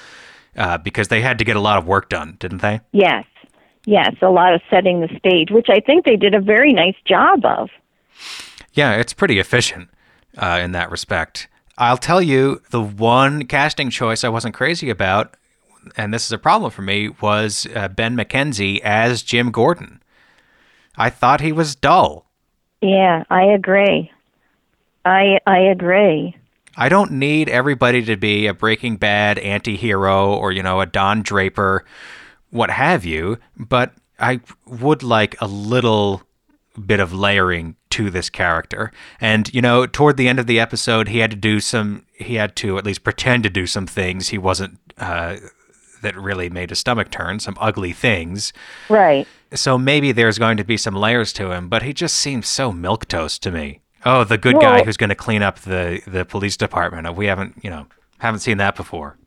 uh, 0.57 0.77
because 0.77 1.09
they 1.09 1.21
had 1.21 1.37
to 1.39 1.43
get 1.43 1.55
a 1.55 1.59
lot 1.61 1.77
of 1.77 1.85
work 1.85 2.09
done, 2.09 2.37
didn't 2.39 2.59
they? 2.61 2.79
Yes. 2.91 3.25
Yes, 3.85 4.13
a 4.21 4.29
lot 4.29 4.53
of 4.53 4.61
setting 4.69 5.01
the 5.01 5.09
stage, 5.17 5.49
which 5.49 5.67
I 5.69 5.79
think 5.79 6.05
they 6.05 6.15
did 6.15 6.35
a 6.35 6.39
very 6.39 6.71
nice 6.71 6.95
job 7.05 7.43
of. 7.45 7.69
Yeah, 8.73 8.93
it's 8.93 9.11
pretty 9.13 9.39
efficient 9.39 9.89
uh, 10.37 10.59
in 10.61 10.71
that 10.73 10.91
respect. 10.91 11.47
I'll 11.77 11.97
tell 11.97 12.21
you, 12.21 12.61
the 12.69 12.81
one 12.81 13.47
casting 13.47 13.89
choice 13.89 14.23
I 14.23 14.29
wasn't 14.29 14.53
crazy 14.53 14.89
about, 14.91 15.35
and 15.97 16.13
this 16.13 16.25
is 16.25 16.31
a 16.31 16.37
problem 16.37 16.71
for 16.71 16.81
me, 16.81 17.09
was 17.21 17.67
uh, 17.75 17.87
Ben 17.87 18.15
McKenzie 18.15 18.79
as 18.81 19.23
Jim 19.23 19.51
Gordon. 19.51 20.01
I 20.97 21.09
thought 21.09 21.41
he 21.41 21.51
was 21.51 21.75
dull. 21.75 22.29
Yeah, 22.81 23.23
I 23.29 23.43
agree. 23.43 24.11
I 25.05 25.39
I 25.47 25.59
agree. 25.59 26.35
I 26.75 26.89
don't 26.89 27.11
need 27.11 27.49
everybody 27.49 28.03
to 28.05 28.15
be 28.15 28.47
a 28.47 28.53
Breaking 28.53 28.95
Bad 28.95 29.37
anti-hero 29.39 30.33
or 30.33 30.51
you 30.51 30.63
know 30.63 30.81
a 30.81 30.85
Don 30.85 31.21
Draper, 31.21 31.85
what 32.49 32.69
have 32.69 33.05
you. 33.05 33.37
But 33.57 33.93
I 34.19 34.41
would 34.65 35.03
like 35.03 35.39
a 35.41 35.47
little 35.47 36.23
bit 36.85 36.99
of 36.99 37.13
layering 37.13 37.75
to 37.89 38.09
this 38.09 38.29
character. 38.29 38.91
And 39.19 39.53
you 39.53 39.61
know, 39.61 39.85
toward 39.85 40.17
the 40.17 40.27
end 40.27 40.39
of 40.39 40.47
the 40.47 40.59
episode, 40.59 41.09
he 41.09 41.19
had 41.19 41.31
to 41.31 41.37
do 41.37 41.59
some. 41.59 42.05
He 42.13 42.35
had 42.35 42.55
to 42.57 42.77
at 42.77 42.85
least 42.85 43.03
pretend 43.03 43.43
to 43.43 43.49
do 43.49 43.67
some 43.67 43.87
things. 43.87 44.29
He 44.29 44.37
wasn't. 44.37 44.79
Uh, 44.97 45.37
that 46.01 46.15
really 46.15 46.49
made 46.49 46.69
his 46.69 46.79
stomach 46.79 47.11
turn. 47.11 47.39
Some 47.39 47.57
ugly 47.59 47.93
things. 47.93 48.53
Right. 48.89 49.27
So 49.53 49.77
maybe 49.77 50.11
there's 50.11 50.39
going 50.39 50.57
to 50.57 50.63
be 50.63 50.77
some 50.77 50.95
layers 50.95 51.33
to 51.33 51.51
him, 51.51 51.67
but 51.67 51.83
he 51.83 51.93
just 51.93 52.17
seems 52.17 52.47
so 52.47 52.71
milquetoast 52.71 53.39
to 53.39 53.51
me. 53.51 53.81
Oh, 54.05 54.23
the 54.23 54.37
good 54.37 54.59
guy 54.59 54.83
who's 54.83 54.97
going 54.97 55.09
to 55.09 55.15
clean 55.15 55.43
up 55.43 55.59
the 55.59 56.01
the 56.07 56.25
police 56.25 56.57
department. 56.57 57.15
We 57.15 57.27
haven't, 57.27 57.63
you 57.63 57.69
know, 57.69 57.85
haven't 58.17 58.39
seen 58.39 58.57
that 58.57 58.75
before. 58.75 59.17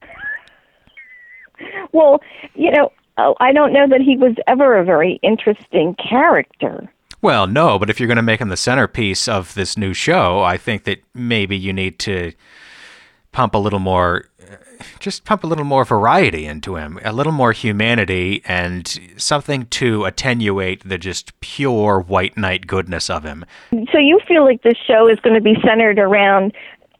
Well, 1.92 2.20
you 2.54 2.72
know, 2.72 2.90
oh, 3.18 3.36
I 3.38 3.52
don't 3.52 3.72
know 3.72 3.86
that 3.88 4.00
he 4.00 4.16
was 4.16 4.34
ever 4.48 4.76
a 4.76 4.84
very 4.84 5.20
interesting 5.22 5.94
character. 5.94 6.90
Well, 7.22 7.46
no, 7.46 7.78
but 7.78 7.88
if 7.88 8.00
you're 8.00 8.08
going 8.08 8.16
to 8.16 8.22
make 8.22 8.40
him 8.40 8.48
the 8.48 8.56
centerpiece 8.56 9.28
of 9.28 9.54
this 9.54 9.78
new 9.78 9.94
show, 9.94 10.42
I 10.42 10.56
think 10.56 10.84
that 10.84 11.02
maybe 11.14 11.56
you 11.56 11.72
need 11.72 11.98
to 12.00 12.32
pump 13.32 13.54
a 13.54 13.58
little 13.58 13.78
more 13.78 14.26
just 14.98 15.24
pump 15.24 15.44
a 15.44 15.46
little 15.46 15.64
more 15.64 15.84
variety 15.84 16.46
into 16.46 16.76
him, 16.76 16.98
a 17.04 17.12
little 17.12 17.32
more 17.32 17.52
humanity 17.52 18.42
and 18.44 18.98
something 19.16 19.66
to 19.66 20.04
attenuate 20.04 20.88
the 20.88 20.98
just 20.98 21.38
pure 21.40 22.00
white 22.00 22.36
knight 22.36 22.66
goodness 22.66 23.10
of 23.10 23.24
him. 23.24 23.44
So 23.92 23.98
you 23.98 24.20
feel 24.26 24.44
like 24.44 24.62
this 24.62 24.78
show 24.86 25.08
is 25.08 25.18
going 25.20 25.34
to 25.34 25.42
be 25.42 25.56
centered 25.64 25.98
around 25.98 26.52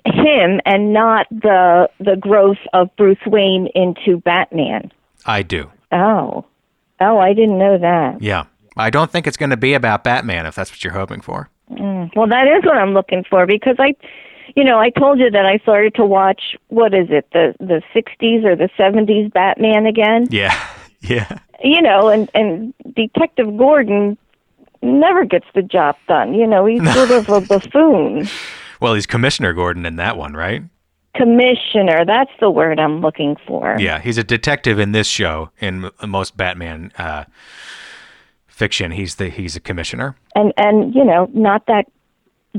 him 0.07 0.61
and 0.67 0.93
not 0.93 1.27
the 1.31 1.89
the 1.99 2.17
growth 2.17 2.59
of 2.73 2.95
Bruce 2.97 3.17
Wayne 3.27 3.69
into 3.75 4.19
Batman. 4.19 4.93
I 5.25 5.43
do. 5.43 5.71
Oh. 5.93 6.45
Oh, 7.01 7.19
I 7.19 7.33
didn't 7.33 7.59
know 7.59 7.79
that. 7.79 8.23
Yeah. 8.23 8.45
I 8.77 8.91
don't 8.91 9.11
think 9.11 9.27
it's 9.27 9.37
going 9.37 9.51
to 9.51 9.57
be 9.57 9.75
about 9.75 10.05
Batman 10.05 10.47
if 10.47 10.55
that's 10.55 10.71
what 10.71 10.83
you're 10.83 10.93
hoping 10.93 11.21
for. 11.21 11.49
Mm. 11.71 12.11
Well, 12.15 12.29
that 12.29 12.47
is 12.47 12.65
what 12.65 12.77
I'm 12.77 12.93
looking 12.93 13.25
for 13.29 13.47
because 13.47 13.77
I 13.79 13.95
you 14.57 14.65
know, 14.65 14.79
I 14.79 14.91
told 14.91 15.19
you 15.19 15.31
that 15.31 15.47
I 15.47 15.59
started 15.59 15.95
to 15.97 16.05
watch 16.05 16.57
what 16.69 16.95
is 16.95 17.09
it, 17.11 17.29
the 17.33 17.55
the 17.59 17.83
60s 17.95 18.45
or 18.45 18.57
the 18.57 18.69
70s 18.79 19.33
Batman 19.33 19.87
again? 19.87 20.27
Yeah. 20.31 20.55
Yeah. 21.07 21.39
You 21.63 21.83
know, 21.83 22.09
and 22.09 22.31
and 22.33 22.73
Detective 22.97 23.59
Gordon 23.59 24.17
never 24.81 25.27
gets 25.27 25.45
the 25.55 25.61
job 25.61 25.97
done. 26.09 26.33
You 26.33 26.47
know, 26.47 26.65
he's 26.65 26.83
sort 26.95 27.11
of 27.11 27.29
a 27.29 27.41
buffoon. 27.47 28.27
Well, 28.81 28.95
he's 28.95 29.07
Commissioner 29.07 29.53
Gordon 29.53 29.85
in 29.85 29.97
that 29.97 30.17
one, 30.17 30.33
right? 30.33 30.63
Commissioner, 31.15 32.05
that's 32.05 32.31
the 32.41 32.51
word 32.51 32.81
I'm 32.81 33.01
looking 33.01 33.37
for. 33.47 33.77
Yeah, 33.79 34.01
he's 34.01 34.19
a 34.19 34.25
detective 34.25 34.79
in 34.79 34.93
this 34.93 35.07
show. 35.07 35.51
In 35.61 35.91
most 36.07 36.37
Batman 36.37 36.91
uh, 36.99 37.25
fiction, 38.47 38.91
he's 38.91 39.17
the 39.17 39.29
he's 39.29 39.55
a 39.57 39.61
commissioner. 39.61 40.17
And 40.35 40.53
and 40.57 40.95
you 40.95 41.05
know, 41.05 41.31
not 41.33 41.67
that 41.67 41.87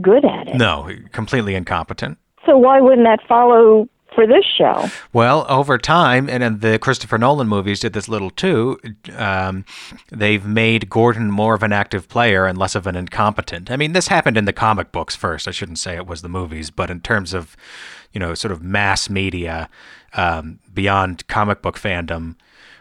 good 0.02 0.26
at 0.26 0.48
it. 0.48 0.56
No, 0.56 0.90
completely 1.12 1.56
incompetent. 1.56 2.18
So 2.46 2.58
why 2.58 2.82
wouldn't 2.82 3.08
that 3.08 3.26
follow 3.28 3.90
for 4.14 4.26
this 4.26 4.46
show? 4.58 4.90
Well, 5.14 5.46
over 5.50 5.78
time, 5.78 6.30
and 6.30 6.42
in 6.42 6.60
the 6.60 6.80
Christopher 6.80 7.18
Nolan 7.18 7.48
movies 7.48 7.82
did 7.82 7.94
this 7.94 8.08
little 8.08 8.30
too. 8.30 8.80
Um, 9.16 9.66
they've 10.10 10.46
made 10.46 10.90
Gordon 10.90 11.30
more 11.30 11.54
of 11.54 11.64
an 11.64 11.74
active 11.74 12.08
player 12.08 12.46
and 12.46 12.58
less 12.58 12.76
of 12.76 12.88
an 12.88 12.96
incompetent. 12.96 13.70
I 13.70 13.76
mean, 13.76 13.94
this 13.94 14.08
happened 14.08 14.38
in 14.38 14.46
the 14.46 14.54
comic 14.54 14.92
books 14.92 15.16
first. 15.16 15.48
I 15.48 15.52
shouldn't 15.52 15.80
say 15.80 15.96
it 15.96 16.08
was 16.08 16.22
the 16.22 16.30
movies, 16.30 16.70
but 16.70 16.90
in 16.90 17.02
terms 17.02 17.34
of, 17.34 17.58
you 18.14 18.20
know, 18.20 18.34
sort 18.34 18.52
of 18.52 18.64
mass 18.64 19.10
media 19.10 19.70
um, 20.14 20.60
beyond 20.74 21.28
comic 21.28 21.62
book 21.62 21.78
fandom, 21.78 22.36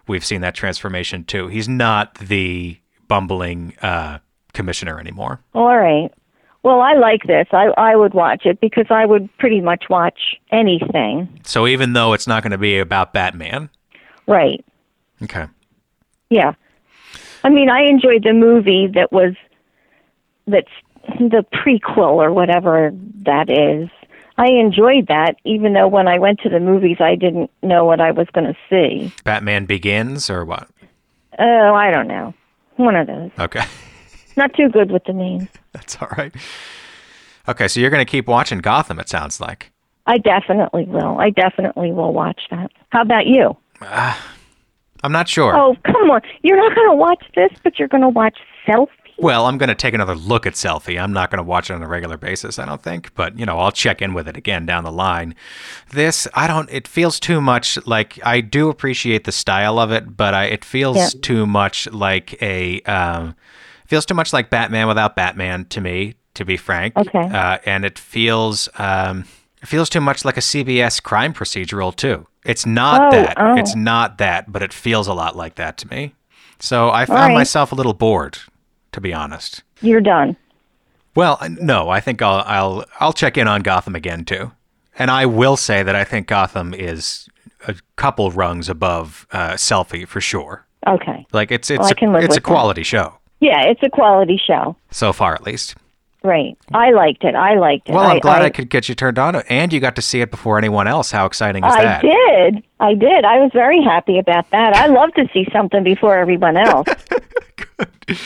we've 0.06 0.24
seen 0.24 0.40
that 0.42 0.54
transformation 0.54 1.24
too. 1.24 1.48
He's 1.48 1.68
not 1.68 2.14
the 2.16 2.78
bumbling 3.08 3.74
uh, 3.82 4.18
commissioner 4.52 5.00
anymore. 5.00 5.40
All 5.52 5.76
right. 5.76 6.12
Well, 6.64 6.80
I 6.80 6.94
like 6.94 7.22
this. 7.24 7.46
I 7.52 7.66
I 7.76 7.94
would 7.94 8.14
watch 8.14 8.46
it 8.46 8.60
because 8.60 8.86
I 8.90 9.04
would 9.06 9.28
pretty 9.38 9.60
much 9.60 9.84
watch 9.90 10.18
anything. 10.50 11.28
So 11.44 11.66
even 11.66 11.92
though 11.92 12.14
it's 12.14 12.26
not 12.26 12.42
going 12.42 12.52
to 12.52 12.58
be 12.58 12.78
about 12.78 13.12
Batman, 13.12 13.68
right? 14.26 14.64
Okay. 15.22 15.46
Yeah, 16.30 16.54
I 17.44 17.50
mean, 17.50 17.68
I 17.68 17.82
enjoyed 17.82 18.24
the 18.24 18.32
movie 18.32 18.88
that 18.94 19.12
was 19.12 19.34
that's 20.46 20.72
the 21.18 21.44
prequel 21.52 22.14
or 22.16 22.32
whatever 22.32 22.90
that 23.24 23.50
is. 23.50 23.90
I 24.36 24.46
enjoyed 24.48 25.06
that, 25.08 25.36
even 25.44 25.74
though 25.74 25.86
when 25.86 26.08
I 26.08 26.18
went 26.18 26.40
to 26.40 26.48
the 26.48 26.58
movies, 26.58 26.96
I 26.98 27.14
didn't 27.14 27.50
know 27.62 27.84
what 27.84 28.00
I 28.00 28.10
was 28.10 28.26
going 28.32 28.52
to 28.52 28.56
see. 28.68 29.12
Batman 29.22 29.66
Begins 29.66 30.28
or 30.28 30.44
what? 30.44 30.68
Oh, 31.38 31.74
I 31.74 31.90
don't 31.90 32.08
know. 32.08 32.34
One 32.76 32.96
of 32.96 33.06
those. 33.06 33.30
Okay. 33.38 33.64
Not 34.36 34.54
too 34.54 34.68
good 34.68 34.90
with 34.90 35.04
the 35.04 35.12
names. 35.12 35.48
That's 35.72 35.96
all 36.00 36.08
right. 36.16 36.34
Okay, 37.48 37.68
so 37.68 37.80
you're 37.80 37.90
going 37.90 38.04
to 38.04 38.10
keep 38.10 38.26
watching 38.26 38.58
Gotham, 38.58 38.98
it 38.98 39.08
sounds 39.08 39.40
like. 39.40 39.70
I 40.06 40.18
definitely 40.18 40.84
will. 40.84 41.18
I 41.18 41.30
definitely 41.30 41.92
will 41.92 42.12
watch 42.12 42.42
that. 42.50 42.70
How 42.90 43.02
about 43.02 43.26
you? 43.26 43.56
Uh, 43.80 44.18
I'm 45.02 45.12
not 45.12 45.28
sure. 45.28 45.54
Oh, 45.56 45.76
come 45.84 46.10
on. 46.10 46.20
You're 46.42 46.56
not 46.56 46.74
going 46.74 46.88
to 46.90 46.96
watch 46.96 47.24
this, 47.34 47.50
but 47.62 47.78
you're 47.78 47.88
going 47.88 48.02
to 48.02 48.08
watch 48.08 48.38
Selfie? 48.66 48.88
Well, 49.16 49.46
I'm 49.46 49.58
going 49.58 49.68
to 49.68 49.74
take 49.74 49.94
another 49.94 50.16
look 50.16 50.44
at 50.44 50.54
Selfie. 50.54 51.00
I'm 51.00 51.12
not 51.12 51.30
going 51.30 51.38
to 51.38 51.44
watch 51.44 51.70
it 51.70 51.74
on 51.74 51.82
a 51.82 51.88
regular 51.88 52.16
basis, 52.16 52.58
I 52.58 52.64
don't 52.64 52.82
think. 52.82 53.14
But, 53.14 53.38
you 53.38 53.46
know, 53.46 53.58
I'll 53.58 53.70
check 53.70 54.02
in 54.02 54.12
with 54.12 54.26
it 54.26 54.36
again 54.36 54.66
down 54.66 54.82
the 54.82 54.90
line. 54.90 55.34
This, 55.90 56.26
I 56.34 56.46
don't, 56.46 56.68
it 56.70 56.88
feels 56.88 57.20
too 57.20 57.40
much 57.40 57.78
like, 57.86 58.18
I 58.24 58.40
do 58.40 58.68
appreciate 58.68 59.24
the 59.24 59.32
style 59.32 59.78
of 59.78 59.92
it, 59.92 60.16
but 60.16 60.34
I, 60.34 60.46
it 60.46 60.64
feels 60.64 60.96
yeah. 60.96 61.08
too 61.22 61.46
much 61.46 61.88
like 61.92 62.42
a, 62.42 62.80
um, 62.82 63.36
feels 63.94 64.06
too 64.06 64.14
much 64.14 64.32
like 64.32 64.50
Batman 64.50 64.88
without 64.88 65.14
Batman 65.14 65.66
to 65.66 65.80
me, 65.80 66.14
to 66.34 66.44
be 66.44 66.56
frank. 66.56 66.96
Okay. 66.96 67.20
Uh, 67.20 67.58
and 67.64 67.84
it 67.84 67.96
feels 67.96 68.68
um, 68.76 69.24
it 69.62 69.66
feels 69.66 69.88
too 69.88 70.00
much 70.00 70.24
like 70.24 70.36
a 70.36 70.40
CBS 70.40 71.00
crime 71.00 71.32
procedural 71.32 71.94
too. 71.94 72.26
It's 72.44 72.66
not 72.66 73.14
oh, 73.14 73.16
that. 73.16 73.34
Oh. 73.36 73.56
It's 73.56 73.76
not 73.76 74.18
that, 74.18 74.50
but 74.50 74.64
it 74.64 74.72
feels 74.72 75.06
a 75.06 75.14
lot 75.14 75.36
like 75.36 75.54
that 75.54 75.78
to 75.78 75.88
me. 75.88 76.12
So 76.58 76.90
I 76.90 77.04
found 77.06 77.28
right. 77.28 77.34
myself 77.34 77.70
a 77.70 77.76
little 77.76 77.94
bored, 77.94 78.38
to 78.90 79.00
be 79.00 79.14
honest. 79.14 79.62
You're 79.80 80.00
done. 80.00 80.36
Well, 81.14 81.38
no, 81.60 81.88
I 81.88 82.00
think 82.00 82.20
I'll 82.20 82.42
I'll 82.44 82.84
I'll 82.98 83.12
check 83.12 83.38
in 83.38 83.46
on 83.46 83.62
Gotham 83.62 83.94
again 83.94 84.24
too, 84.24 84.50
and 84.98 85.08
I 85.08 85.24
will 85.26 85.56
say 85.56 85.84
that 85.84 85.94
I 85.94 86.02
think 86.02 86.26
Gotham 86.26 86.74
is 86.74 87.28
a 87.68 87.76
couple 87.94 88.32
rungs 88.32 88.68
above 88.68 89.28
uh, 89.30 89.52
Selfie 89.52 90.04
for 90.08 90.20
sure. 90.20 90.66
Okay. 90.84 91.24
Like 91.32 91.52
it's 91.52 91.70
it's 91.70 91.94
well, 92.00 92.16
a, 92.16 92.18
it's 92.18 92.36
a 92.36 92.40
quality 92.40 92.80
that. 92.80 92.86
show. 92.86 93.18
Yeah, 93.44 93.64
it's 93.64 93.82
a 93.82 93.90
quality 93.90 94.40
show. 94.42 94.74
So 94.90 95.12
far, 95.12 95.34
at 95.34 95.42
least. 95.42 95.74
Right. 96.22 96.56
I 96.72 96.92
liked 96.92 97.24
it. 97.24 97.34
I 97.34 97.58
liked 97.58 97.90
it. 97.90 97.92
Well, 97.92 98.06
I'm 98.06 98.16
I, 98.16 98.20
glad 98.20 98.40
I, 98.40 98.46
I, 98.46 98.50
could 98.50 98.70
get 98.70 98.88
you 98.88 98.94
turned 98.94 99.18
on, 99.18 99.36
and 99.36 99.70
you 99.70 99.80
got 99.80 99.96
to 99.96 100.02
see 100.02 100.22
it 100.22 100.30
before 100.30 100.56
anyone 100.56 100.88
else. 100.88 101.10
How 101.10 101.26
exciting 101.26 101.62
is 101.62 101.74
I 101.74 101.82
that? 101.82 102.02
I 102.02 102.08
did. 102.08 102.64
I 102.80 102.94
did. 102.94 103.26
I 103.26 103.40
was 103.40 103.50
very 103.52 103.82
happy 103.82 104.18
about 104.18 104.48
that. 104.50 104.74
I 104.74 104.86
love 104.86 105.12
to 105.16 105.28
see 105.34 105.46
something 105.52 105.84
before 105.84 106.16
everyone 106.16 106.56
else. 106.56 106.88
Good. 107.76 108.18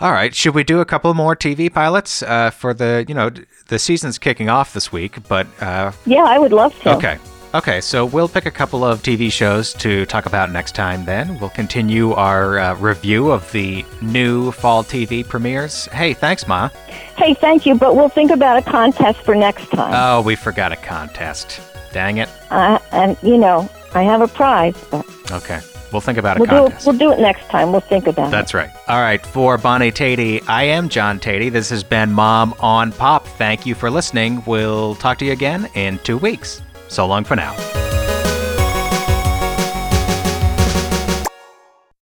All 0.00 0.12
right. 0.12 0.34
Should 0.34 0.54
we 0.54 0.64
do 0.64 0.80
a 0.80 0.86
couple 0.86 1.12
more 1.12 1.36
TV 1.36 1.70
pilots 1.70 2.22
uh, 2.22 2.48
for 2.48 2.72
the, 2.72 3.04
you 3.06 3.14
know, 3.14 3.30
the 3.68 3.78
season's 3.78 4.18
kicking 4.18 4.48
off 4.48 4.72
this 4.72 4.90
week, 4.90 5.18
but. 5.28 5.46
Uh, 5.60 5.92
yeah, 6.06 6.24
I 6.24 6.38
would 6.38 6.54
love 6.54 6.78
to. 6.80 6.96
Okay. 6.96 7.18
Okay, 7.56 7.80
so 7.80 8.04
we'll 8.04 8.28
pick 8.28 8.44
a 8.44 8.50
couple 8.50 8.84
of 8.84 9.02
TV 9.02 9.32
shows 9.32 9.72
to 9.74 10.04
talk 10.04 10.26
about 10.26 10.52
next 10.52 10.74
time 10.74 11.06
then. 11.06 11.38
We'll 11.38 11.48
continue 11.48 12.12
our 12.12 12.58
uh, 12.58 12.74
review 12.74 13.30
of 13.30 13.50
the 13.50 13.82
new 14.02 14.52
fall 14.52 14.84
TV 14.84 15.26
premieres. 15.26 15.86
Hey, 15.86 16.12
thanks, 16.12 16.46
Ma. 16.46 16.68
Hey, 17.16 17.32
thank 17.32 17.64
you, 17.64 17.74
but 17.74 17.96
we'll 17.96 18.10
think 18.10 18.30
about 18.30 18.58
a 18.58 18.62
contest 18.62 19.20
for 19.20 19.34
next 19.34 19.70
time. 19.70 19.94
Oh, 19.94 20.20
we 20.20 20.36
forgot 20.36 20.70
a 20.70 20.76
contest. 20.76 21.62
Dang 21.94 22.18
it. 22.18 22.28
Uh, 22.50 22.78
and, 22.92 23.16
you 23.22 23.38
know, 23.38 23.66
I 23.94 24.02
have 24.02 24.20
a 24.20 24.28
prize, 24.28 24.76
but. 24.90 25.06
Okay. 25.32 25.60
We'll 25.92 26.02
think 26.02 26.18
about 26.18 26.36
a 26.36 26.40
we'll 26.40 26.48
contest. 26.48 26.84
Do 26.84 26.90
it, 26.90 26.92
we'll 26.92 26.98
do 26.98 27.18
it 27.18 27.22
next 27.22 27.48
time. 27.48 27.72
We'll 27.72 27.80
think 27.80 28.06
about 28.06 28.30
That's 28.30 28.52
it. 28.52 28.58
That's 28.58 28.74
right. 28.76 28.88
All 28.88 29.00
right. 29.00 29.24
For 29.24 29.56
Bonnie 29.56 29.92
Teti, 29.92 30.46
I 30.46 30.64
am 30.64 30.90
John 30.90 31.18
Teti. 31.18 31.50
This 31.50 31.70
has 31.70 31.82
been 31.82 32.12
Mom 32.12 32.54
on 32.60 32.92
Pop. 32.92 33.26
Thank 33.26 33.64
you 33.64 33.74
for 33.74 33.90
listening. 33.90 34.42
We'll 34.44 34.96
talk 34.96 35.16
to 35.18 35.24
you 35.24 35.32
again 35.32 35.70
in 35.74 35.98
two 36.00 36.18
weeks. 36.18 36.60
So 36.88 37.06
long 37.06 37.24
for 37.24 37.36
now. 37.36 37.54